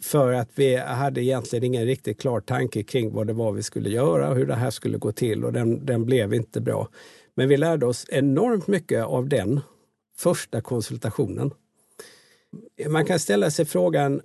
För 0.02 0.34
att 0.34 0.50
vi 0.56 0.76
hade 0.76 1.24
egentligen 1.24 1.64
ingen 1.64 1.86
riktigt 1.86 2.22
klar 2.22 2.40
tanke 2.40 2.84
kring 2.84 3.14
vad 3.14 3.28
det 3.28 3.34
var 3.34 3.52
vi 3.52 3.64
skulle 3.64 3.90
göra 3.90 4.30
och 4.30 4.36
hur 4.36 4.46
det 4.46 4.56
här 4.56 4.72
skulle 4.72 4.98
gå 4.98 5.12
till 5.12 5.46
och 5.46 5.54
den, 5.54 5.86
den 5.86 6.06
blev 6.06 6.34
inte 6.34 6.62
bra. 6.62 6.88
Men 7.36 7.50
vi 7.50 7.58
lärde 7.58 7.86
oss 7.86 8.06
enormt 8.10 8.68
mycket 8.68 9.04
av 9.04 9.30
den 9.30 9.60
första 10.18 10.62
konsultationen. 10.62 11.52
Man 12.88 13.06
kan 13.06 13.20
ställa 13.20 13.52
sig 13.52 13.66
frågan, 13.66 14.22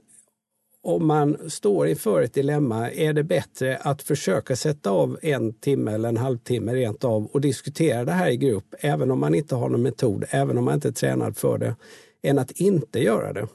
om 0.83 1.07
man 1.07 1.51
står 1.51 1.89
inför 1.89 2.23
ett 2.23 2.35
dilemma, 2.35 2.91
är 2.91 3.13
det 3.13 3.25
bättre 3.25 3.77
att 3.77 4.03
försöka 4.03 4.57
sätta 4.57 4.91
av 4.91 5.19
en 5.23 5.53
timme 5.53 5.93
eller 5.93 6.09
en 6.09 6.17
halvtimme 6.17 6.75
rent 6.75 7.05
av 7.05 7.27
och 7.27 7.41
diskutera 7.41 8.05
det 8.05 8.13
här 8.13 8.31
i 8.31 8.37
grupp, 8.37 8.75
även 8.79 9.11
om 9.11 9.21
man 9.21 9.35
inte 9.35 9.55
har 9.55 9.69
någon 9.69 9.83
metod, 9.83 10.25
även 10.31 10.59
om 10.59 10.65
man 10.65 10.75
inte 10.75 10.89
är 10.89 10.93
tränad 10.93 11.37
för 11.37 11.59
det, 11.59 11.77
än 12.23 12.39
att 12.39 12.51
inte 12.51 13.03
göra 13.03 13.33
det. 13.33 13.47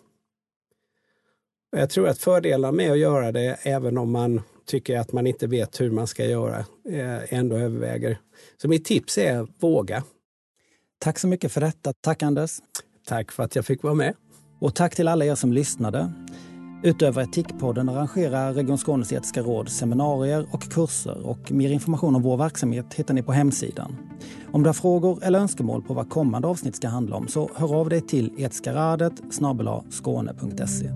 Jag 1.75 1.89
tror 1.89 2.07
att 2.07 2.17
fördelar 2.17 2.71
med 2.71 2.91
att 2.91 2.97
göra 2.97 3.31
det, 3.31 3.57
även 3.63 3.97
om 3.97 4.11
man 4.11 4.41
tycker 4.65 4.99
att 4.99 5.11
man 5.11 5.27
inte 5.27 5.47
vet 5.47 5.81
hur 5.81 5.91
man 5.91 6.07
ska 6.07 6.25
göra, 6.25 6.57
eh, 6.89 7.33
ändå 7.33 7.55
överväger. 7.55 8.17
Så 8.61 8.67
mitt 8.67 8.85
tips 8.85 9.17
är 9.17 9.47
våga. 9.59 10.03
Tack 10.99 11.19
så 11.19 11.27
mycket 11.27 11.51
för 11.51 11.61
detta. 11.61 11.93
Tack 12.01 12.23
Anders. 12.23 12.51
Tack 13.07 13.31
för 13.31 13.43
att 13.43 13.55
jag 13.55 13.65
fick 13.65 13.83
vara 13.83 13.93
med. 13.93 14.13
Och 14.59 14.75
tack 14.75 14.95
till 14.95 15.07
alla 15.07 15.25
er 15.25 15.35
som 15.35 15.53
lyssnade. 15.53 16.11
Utöver 16.83 17.23
Etikpodden 17.23 17.89
arrangerar 17.89 18.53
Region 18.53 18.77
Skånes 18.77 19.13
etiska 19.13 19.41
råd 19.41 19.69
seminarier 19.69 20.47
och 20.51 20.63
kurser 20.63 21.27
och 21.27 21.51
mer 21.51 21.69
information 21.69 22.15
om 22.15 22.21
vår 22.21 22.37
verksamhet 22.37 22.93
hittar 22.93 23.13
ni 23.13 23.23
på 23.23 23.31
hemsidan. 23.31 23.95
Om 24.51 24.63
du 24.63 24.69
har 24.69 24.73
frågor 24.73 25.23
eller 25.23 25.39
önskemål 25.39 25.81
på 25.81 25.93
vad 25.93 26.09
kommande 26.09 26.47
avsnitt 26.47 26.75
ska 26.75 26.87
handla 26.87 27.15
om 27.15 27.27
så 27.27 27.49
hör 27.55 27.75
av 27.75 27.89
dig 27.89 28.01
till 28.01 28.31
etiskaradet 28.37 29.13
skåne.se. 29.89 30.89